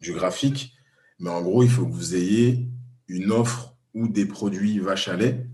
[0.00, 0.74] du graphique,
[1.18, 2.68] mais en gros, il faut que vous ayez
[3.08, 5.46] une offre ou des produits vache à lait.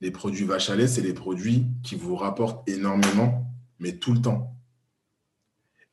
[0.00, 4.20] Les produits vache à lait, c'est les produits qui vous rapportent énormément, mais tout le
[4.20, 4.56] temps.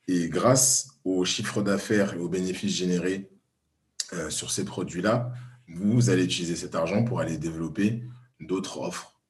[0.08, 3.30] Et grâce au chiffre d'affaires et aux bénéfices générés
[4.12, 5.32] euh, sur ces produits-là,
[5.68, 8.02] vous allez utiliser cet argent pour aller développer
[8.40, 9.20] d'autres offres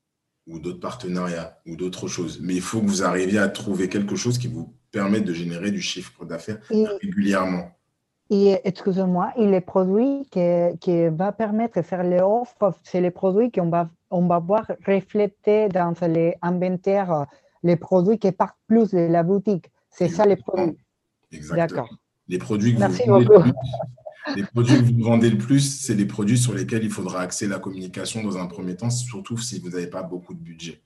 [0.47, 2.41] ou d'autres partenariats ou d'autres choses.
[2.41, 5.71] Mais il faut que vous arriviez à trouver quelque chose qui vous permette de générer
[5.71, 7.71] du chiffre d'affaires régulièrement.
[8.31, 10.41] Et excusez-moi, et les produits qui,
[10.81, 14.67] qui va permettre de faire les offres, c'est les produits qu'on va, on va voir
[14.87, 17.27] refléter dans les inventaires,
[17.63, 19.71] les produits qui partent plus de la boutique.
[19.91, 20.77] C'est ça les produits.
[21.37, 21.83] Exactement.
[21.83, 21.99] D'accord.
[22.29, 23.51] Les produits que Merci vous beaucoup.
[24.35, 27.47] Les produits que vous vendez le plus, c'est les produits sur lesquels il faudra axer
[27.47, 30.83] la communication dans un premier temps, surtout si vous n'avez pas beaucoup de budget.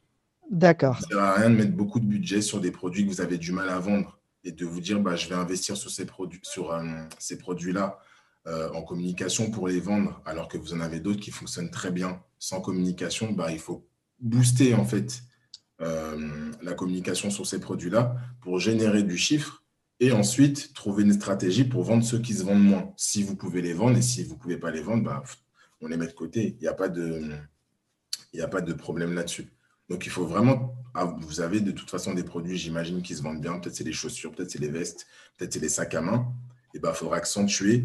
[0.50, 0.98] D'accord.
[1.00, 3.20] Ça ne sert à rien de mettre beaucoup de budget sur des produits que vous
[3.20, 6.06] avez du mal à vendre et de vous dire bah, je vais investir sur ces
[6.06, 6.82] produits sur euh,
[7.18, 7.98] ces produits-là
[8.46, 11.90] euh, en communication pour les vendre, alors que vous en avez d'autres qui fonctionnent très
[11.90, 13.32] bien sans communication.
[13.32, 13.86] Bah, il faut
[14.18, 15.22] booster en fait
[15.80, 19.59] euh, la communication sur ces produits-là pour générer du chiffre
[20.00, 22.94] et ensuite, trouver une stratégie pour vendre ceux qui se vendent moins.
[22.96, 25.22] Si vous pouvez les vendre et si vous ne pouvez pas les vendre, bah,
[25.82, 26.56] on les met de côté.
[26.58, 27.30] Il n'y a, pas de,
[28.40, 29.52] a pas de problème là-dessus.
[29.90, 30.74] Donc, il faut vraiment.
[30.94, 33.58] Ah, vous avez de toute façon des produits, j'imagine, qui se vendent bien.
[33.58, 36.32] Peut-être c'est les chaussures, peut-être c'est les vestes, peut-être c'est les sacs à main.
[36.72, 37.84] Et il bah, faudra accentuer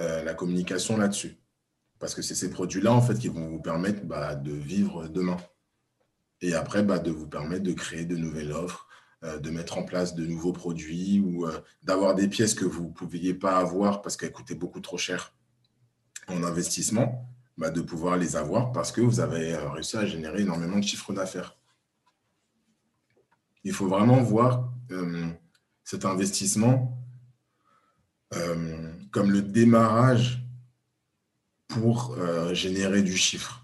[0.00, 1.36] euh, la communication là-dessus.
[1.98, 5.36] Parce que c'est ces produits-là, en fait, qui vont vous permettre bah, de vivre demain.
[6.40, 8.88] Et après, bah, de vous permettre de créer de nouvelles offres,
[9.22, 12.92] de mettre en place de nouveaux produits ou euh, d'avoir des pièces que vous ne
[12.92, 15.32] pouviez pas avoir parce qu'elles coûtaient beaucoup trop cher
[16.26, 20.40] en investissement, bah, de pouvoir les avoir parce que vous avez euh, réussi à générer
[20.42, 21.56] énormément de chiffre d'affaires.
[23.62, 24.72] Il faut vraiment voir
[25.84, 26.98] cet investissement
[29.10, 30.42] comme le démarrage
[31.68, 32.16] pour
[32.52, 33.61] générer du chiffre.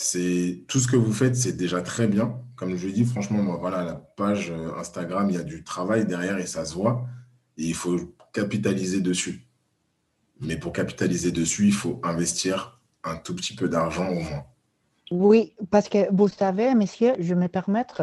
[0.00, 3.84] C'est tout ce que vous faites, c'est déjà très bien comme je dis, franchement, voilà,
[3.84, 7.06] la page euh, Instagram, il y a du travail derrière et ça se voit.
[7.56, 7.98] Il faut
[8.32, 9.46] capitaliser dessus.
[10.40, 14.44] Mais pour capitaliser dessus, il faut investir un tout petit peu d'argent au moins.
[15.12, 18.02] Oui, parce que vous savez, monsieur, je me permettre,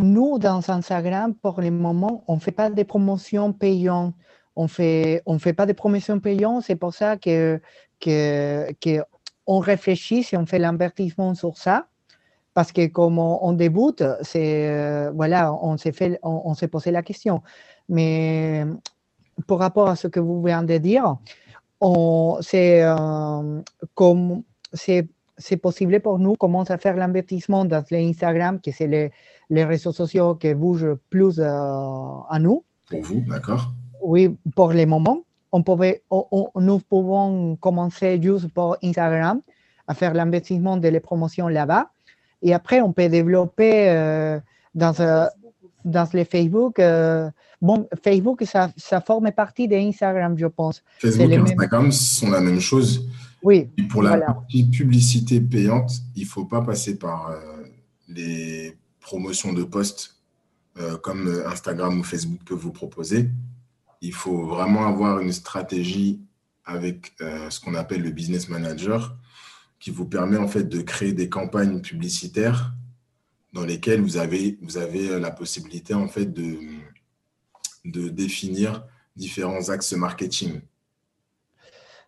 [0.00, 4.14] nous, dans Instagram, pour le moment, on ne fait pas de promotions payantes.
[4.56, 6.64] On fait, fait pas de promotions payantes.
[6.64, 7.60] C'est pour ça que,
[8.00, 9.00] que,
[9.46, 11.86] on réfléchit si on fait l'investissement sur ça.
[12.54, 17.02] Parce que comme on, débute, c'est, euh, voilà, on s'est fait, on, s'est posé la
[17.02, 17.42] question.
[17.88, 18.64] Mais
[19.48, 21.16] par rapport à ce que vous venez de dire,
[22.40, 23.60] c'est euh,
[23.94, 24.42] comme
[24.72, 29.10] c'est c'est possible pour nous commencer à faire l'investissement dans l'Instagram, qui c'est les,
[29.50, 31.44] les, réseaux sociaux qui bougent plus euh,
[32.30, 32.62] à nous.
[32.88, 33.72] Pour vous, d'accord.
[34.00, 35.24] Oui, pour le moment.
[35.54, 36.02] On pouvait,
[36.56, 39.40] nous pouvons commencer juste pour Instagram
[39.86, 41.90] à faire l'investissement de les promotions là-bas.
[42.42, 44.40] Et après, on peut développer euh,
[44.74, 45.26] dans, euh,
[45.84, 46.80] dans les Facebook.
[47.62, 50.82] bon, Facebook, ça, ça forme partie d'Instagram, je pense.
[50.98, 53.08] Facebook et Instagram sont la même chose.
[53.44, 53.68] Oui.
[53.90, 54.20] pour la
[54.72, 57.62] publicité payante, il ne faut pas passer par euh,
[58.08, 60.16] les promotions de posts
[60.78, 63.28] euh, comme euh, Instagram ou Facebook peut vous proposer.
[64.04, 66.20] Il faut vraiment avoir une stratégie
[66.64, 69.16] avec ce qu'on appelle le business manager
[69.80, 72.72] qui vous permet en fait de créer des campagnes publicitaires
[73.52, 76.58] dans lesquelles vous avez, vous avez la possibilité en fait de,
[77.84, 78.84] de définir
[79.16, 80.60] différents axes marketing.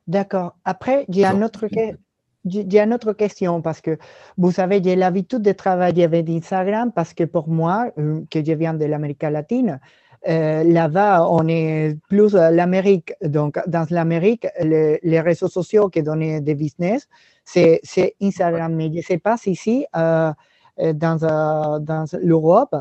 [0.06, 0.56] D'accord.
[0.64, 1.66] Après, il y a une autre,
[2.44, 3.98] une autre question parce que
[4.36, 8.52] vous savez, j'ai l'habitude de travailler avec Instagram parce que pour moi, euh, que je
[8.52, 9.80] viens de l'Amérique latine,
[10.28, 13.12] euh, là-bas, on est plus l'Amérique.
[13.22, 17.08] Donc, dans l'Amérique, les réseaux sociaux qui donnent des business,
[17.44, 17.80] c'est
[18.20, 18.74] Instagram.
[18.74, 20.32] Mais je ne sais pas si ici, euh,
[20.78, 22.76] dans, dans l'Europe,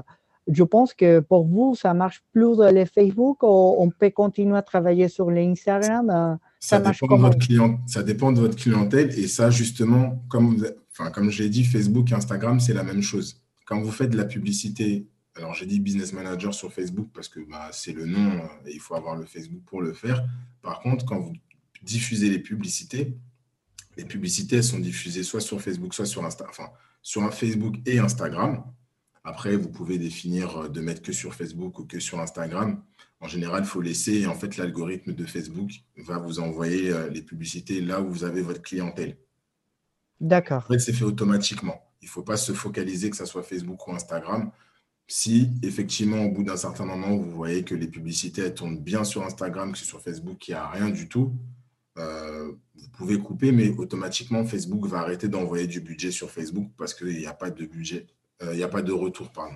[0.48, 4.62] je pense que pour vous, ça marche plus les Facebook ou on peut continuer à
[4.62, 9.18] travailler sur l'Instagram ça, dépend de votre client, ça dépend de votre clientèle.
[9.18, 13.02] Et ça, justement, comme, enfin, comme je l'ai dit, Facebook et Instagram, c'est la même
[13.02, 13.42] chose.
[13.66, 17.40] Quand vous faites de la publicité, alors j'ai dit business manager sur Facebook parce que
[17.42, 20.24] bah, c'est le nom euh, et il faut avoir le Facebook pour le faire.
[20.62, 21.34] Par contre, quand vous
[21.84, 23.18] diffusez les publicités,
[23.98, 26.70] les publicités elles sont diffusées soit sur Facebook, soit sur Insta, enfin,
[27.02, 28.64] sur un Facebook et Instagram.
[29.24, 32.82] Après, vous pouvez définir euh, de mettre que sur Facebook ou que sur Instagram
[33.22, 37.22] en général, il faut laisser, en fait, l'algorithme de Facebook va vous envoyer euh, les
[37.22, 39.18] publicités là où vous avez votre clientèle.
[40.20, 40.64] D'accord.
[40.70, 41.82] En fait, c'est fait automatiquement.
[42.02, 44.52] Il ne faut pas se focaliser que ce soit Facebook ou Instagram.
[45.08, 49.04] Si effectivement, au bout d'un certain moment, vous voyez que les publicités elles tournent bien
[49.04, 51.32] sur Instagram, que sur Facebook, il n'y a rien du tout,
[51.98, 56.94] euh, vous pouvez couper, mais automatiquement, Facebook va arrêter d'envoyer du budget sur Facebook parce
[56.94, 58.08] qu'il n'y a pas de budget,
[58.42, 59.56] euh, il n'y a pas de retour, pardon.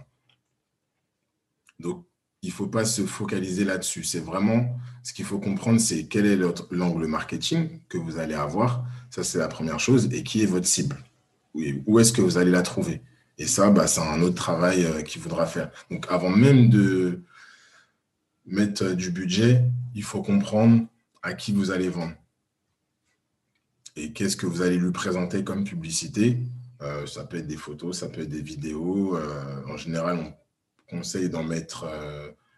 [1.79, 2.05] Donc,
[2.41, 4.03] il ne faut pas se focaliser là-dessus.
[4.03, 6.37] C'est vraiment ce qu'il faut comprendre, c'est quel est
[6.71, 8.85] l'angle marketing que vous allez avoir.
[9.09, 10.09] Ça, c'est la première chose.
[10.13, 10.97] Et qui est votre cible?
[11.53, 13.01] Où est-ce que vous allez la trouver?
[13.39, 15.71] Et ça, bah, c'est un autre travail euh, qu'il faudra faire.
[15.89, 17.23] Donc, avant même de
[18.45, 19.63] mettre euh, du budget,
[19.95, 20.85] il faut comprendre
[21.23, 22.13] à qui vous allez vendre.
[23.95, 26.37] Et qu'est-ce que vous allez lui présenter comme publicité?
[26.81, 29.17] Euh, Ça peut être des photos, ça peut être des vidéos.
[29.67, 31.87] en général, on conseille d'en mettre,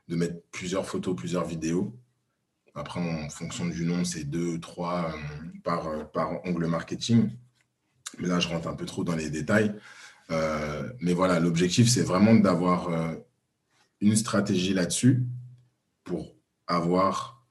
[0.08, 1.96] de mettre plusieurs photos, plusieurs vidéos.
[2.76, 5.14] Après, en fonction du nom, c'est deux, trois
[5.64, 7.30] par, par onglet marketing.
[8.20, 9.74] Mais là, je rentre un peu trop dans les détails.
[11.02, 12.90] Mais voilà, l'objectif, c'est vraiment d'avoir
[14.00, 15.26] une stratégie là-dessus
[16.04, 16.34] pour
[16.68, 17.46] avoir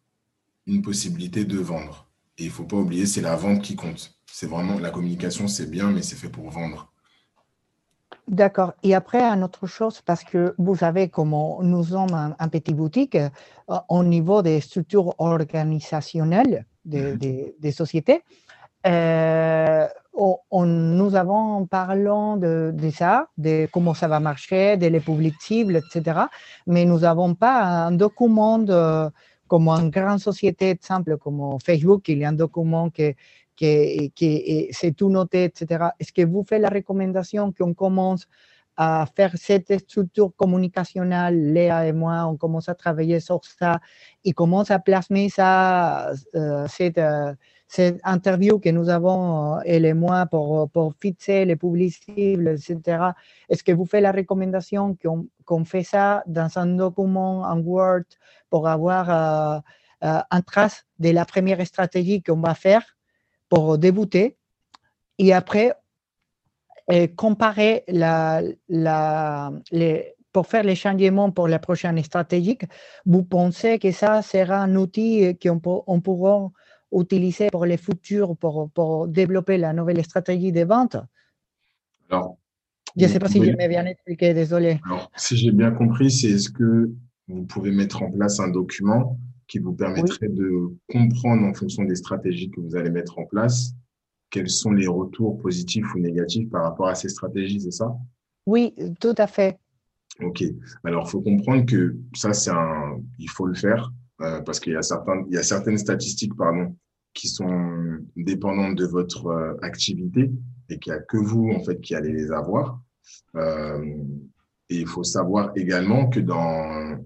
[0.66, 2.06] une possibilité de vendre.
[2.38, 4.14] Et il ne faut pas oublier, c'est la vente qui compte.
[4.26, 6.90] C'est vraiment la communication, c'est bien, mais c'est fait pour vendre.
[8.28, 8.74] D'accord.
[8.82, 13.16] Et après, une autre chose, parce que vous savez comment nous sommes un, petit boutique,
[13.16, 13.28] euh,
[13.88, 17.72] au niveau des structures organisationnelles des, mhm.
[17.72, 18.22] sociétés,
[18.86, 19.86] euh,
[20.52, 25.76] nous avons parlé de, de, ça, de comment ça va marcher, de les publics cibles,
[25.76, 26.20] etc.
[26.66, 28.58] Mais nous n'avons pas un document
[29.48, 33.14] comme une grande société, simple comme Facebook, il y a un document qui
[33.60, 35.90] que, c'est tout noté, etc.
[35.98, 38.26] Est-ce que vous faites la recommandation qu'on commence
[38.76, 43.78] à faire cette structure communicationnelle, Léa et moi, on commence à travailler sur ça
[44.24, 47.34] et commence à plasmer ça, euh, cette, euh,
[47.70, 53.12] cette, interview que nous avons, euh, elle et moi, pour, pour fixer les publicités, etc.
[53.48, 54.96] Est-ce que vous faites la recommandation
[55.44, 58.02] qu'on fait ça dans un document en Word
[58.50, 59.62] pour avoir
[60.00, 62.82] un trace de la première stratégie qu'on va faire
[63.48, 64.36] pour débuter
[65.18, 65.74] et après
[66.90, 72.58] euh, comparer la, la, les, pour faire les changements pour la prochaine stratégie,
[73.06, 76.50] vous pensez que ça sera un outil qu'on on pourra
[76.93, 80.97] utiliser pour les futurs, pour, pour développer la nouvelle stratégie de vente?
[82.09, 82.38] Alors,
[82.97, 84.80] je ne sais pas si j'ai bien expliqué, désolé.
[84.84, 86.91] Alors, si j'ai bien compris, c'est est-ce que
[87.28, 91.97] vous pouvez mettre en place un document qui vous permettrait de comprendre en fonction des
[91.97, 93.72] stratégies que vous allez mettre en place,
[94.30, 97.97] quels sont les retours positifs ou négatifs par rapport à ces stratégies, c'est ça?
[98.47, 99.59] Oui, tout à fait.
[100.20, 100.45] Ok.
[100.84, 104.74] Alors, il faut comprendre que ça, c'est un, il faut le faire euh, parce qu'il
[104.74, 106.76] y a certains, il y a certaines statistiques, pardon,
[107.14, 110.30] qui sont dépendantes de votre euh, activité
[110.68, 112.82] et qu'il n'y a que vous, en fait, qui allez les avoir.
[113.36, 113.96] Euh,
[114.68, 116.98] et il faut savoir également que dans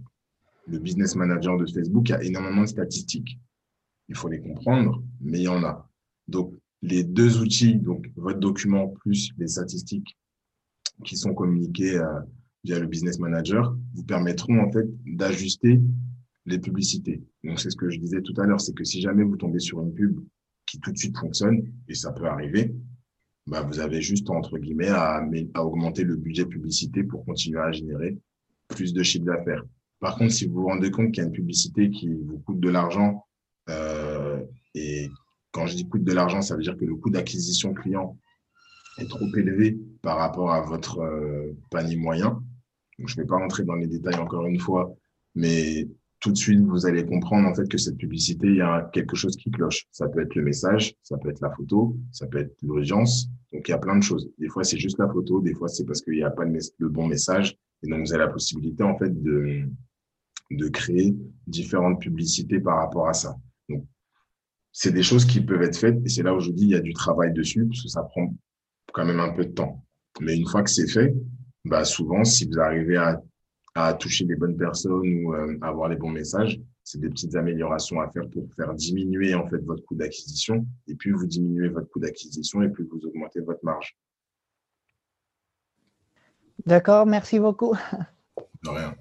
[0.66, 3.38] le business manager de Facebook, il y a énormément de statistiques.
[4.08, 5.88] Il faut les comprendre, mais il y en a.
[6.28, 6.52] Donc,
[6.82, 10.18] les deux outils, donc votre document plus les statistiques
[11.04, 11.98] qui sont communiquées
[12.64, 15.80] via le business manager, vous permettront en fait d'ajuster
[16.46, 17.22] les publicités.
[17.42, 19.60] Donc, c'est ce que je disais tout à l'heure, c'est que si jamais vous tombez
[19.60, 20.20] sur une pub
[20.66, 22.74] qui tout de suite fonctionne, et ça peut arriver,
[23.46, 25.22] bah, vous avez juste, entre guillemets, à,
[25.56, 28.18] augmenter le budget publicité pour continuer à générer
[28.68, 29.62] plus de chiffre d'affaires.
[30.00, 32.60] Par contre, si vous vous rendez compte qu'il y a une publicité qui vous coûte
[32.60, 33.26] de l'argent,
[33.68, 34.42] euh,
[34.74, 35.10] et
[35.52, 38.18] quand je dis coûte de l'argent, ça veut dire que le coût d'acquisition client
[38.98, 42.42] est trop élevé par rapport à votre euh, panier moyen.
[42.98, 44.94] Je ne vais pas rentrer dans les détails encore une fois,
[45.34, 45.88] mais
[46.24, 49.14] tout de suite, vous allez comprendre en fait que cette publicité, il y a quelque
[49.14, 49.84] chose qui cloche.
[49.92, 53.28] Ça peut être le message, ça peut être la photo, ça peut être l'audience.
[53.52, 54.30] Donc, il y a plein de choses.
[54.38, 56.88] Des fois, c'est juste la photo, des fois, c'est parce qu'il n'y a pas le
[56.88, 57.58] bon message.
[57.82, 59.68] Et donc, vous avez la possibilité en fait de,
[60.50, 61.14] de créer
[61.46, 63.36] différentes publicités par rapport à ça.
[63.68, 63.84] Donc,
[64.72, 66.74] c'est des choses qui peuvent être faites et c'est là où je dis il y
[66.74, 68.34] a du travail dessus parce que ça prend
[68.94, 69.84] quand même un peu de temps.
[70.22, 71.14] Mais une fois que c'est fait,
[71.66, 73.22] bah souvent, si vous arrivez à
[73.74, 76.60] à toucher les bonnes personnes ou euh, avoir les bons messages.
[76.84, 80.66] C'est des petites améliorations à faire pour faire diminuer en fait votre coût d'acquisition.
[80.86, 83.96] Et plus vous diminuez votre coût d'acquisition, et plus vous augmentez votre marge.
[86.66, 87.74] D'accord, merci beaucoup.
[88.62, 88.94] De rien.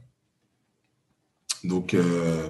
[1.64, 2.50] Donc, euh,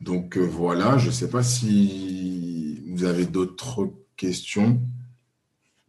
[0.00, 4.80] donc euh, voilà, je ne sais pas si vous avez d'autres questions.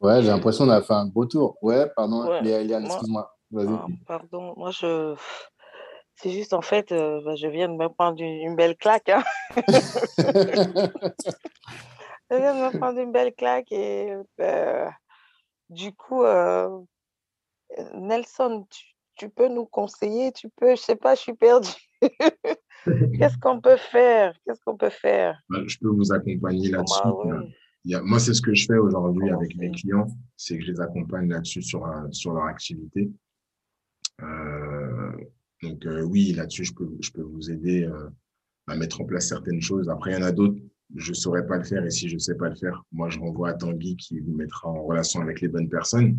[0.01, 1.57] Ouais, j'ai l'impression qu'on a fait un beau tour.
[1.61, 3.37] Ouais, pardon, ouais, excuse-moi.
[3.57, 5.13] Ah, pardon, moi je.
[6.21, 9.09] C'est juste en fait, euh, bah, je viens de me prendre une, belle claque.
[9.09, 9.23] Hein.
[9.57, 9.63] je
[12.29, 14.91] viens de me prendre une belle claque et bah,
[15.69, 16.69] du coup, euh,
[17.95, 18.67] Nelson,
[19.17, 20.31] tu, peux nous conseiller?
[20.31, 21.69] Tu peux, je sais pas, je suis perdue.
[23.17, 24.35] Qu'est-ce qu'on peut faire?
[24.45, 25.41] Qu'est-ce qu'on peut faire?
[25.49, 27.07] Bah, Je peux vous accompagner là-dessus.
[28.03, 30.07] moi, c'est ce que je fais aujourd'hui avec mes clients,
[30.37, 33.09] c'est que je les accompagne là-dessus sur, euh, sur leur activité.
[34.21, 35.11] Euh,
[35.61, 38.09] donc euh, oui, là-dessus, je peux, je peux vous aider euh,
[38.67, 39.89] à mettre en place certaines choses.
[39.89, 40.59] Après, il y en a d'autres,
[40.95, 41.85] je ne saurais pas le faire.
[41.85, 44.33] Et si je ne sais pas le faire, moi, je renvoie à Tanguy qui vous
[44.33, 46.17] mettra en relation avec les bonnes personnes.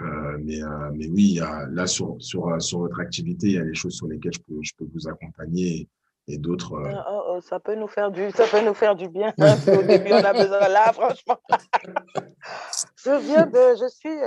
[0.00, 0.60] mais,
[0.94, 4.34] mais oui, là, sur, sur, sur votre activité, il y a des choses sur lesquelles
[4.34, 5.88] je peux, je peux vous accompagner
[6.26, 6.82] et, d'autres.
[6.86, 9.32] Ah, oh, oh, ça, peut nous faire du, ça peut nous faire du bien.
[9.38, 11.38] Hein, au début, on a besoin là, franchement.
[13.04, 13.76] je viens de.
[13.78, 14.18] Je suis.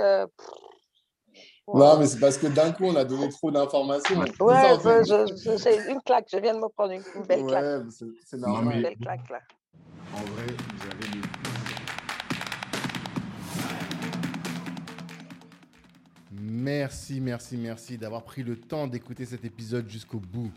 [1.74, 4.20] Non, mais c'est parce que d'un coup, on a donné trop d'informations.
[4.40, 4.78] Ouais,
[5.36, 6.28] c'est une claque.
[6.32, 7.64] Je viens de me prendre une, belle claque.
[7.64, 8.76] Ouais, c'est normal.
[8.76, 9.40] Une belle claque, là.
[10.14, 11.20] En vrai, vous avez
[16.40, 20.50] Merci, merci, merci d'avoir pris le temps d'écouter cet épisode jusqu'au bout.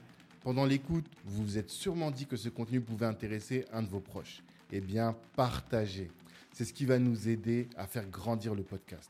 [0.44, 4.00] Pendant l'écoute, vous vous êtes sûrement dit que ce contenu pouvait intéresser un de vos
[4.00, 4.42] proches.
[4.72, 6.10] Eh bien, partagez.
[6.54, 9.10] C'est ce qui va nous aider à faire grandir le podcast.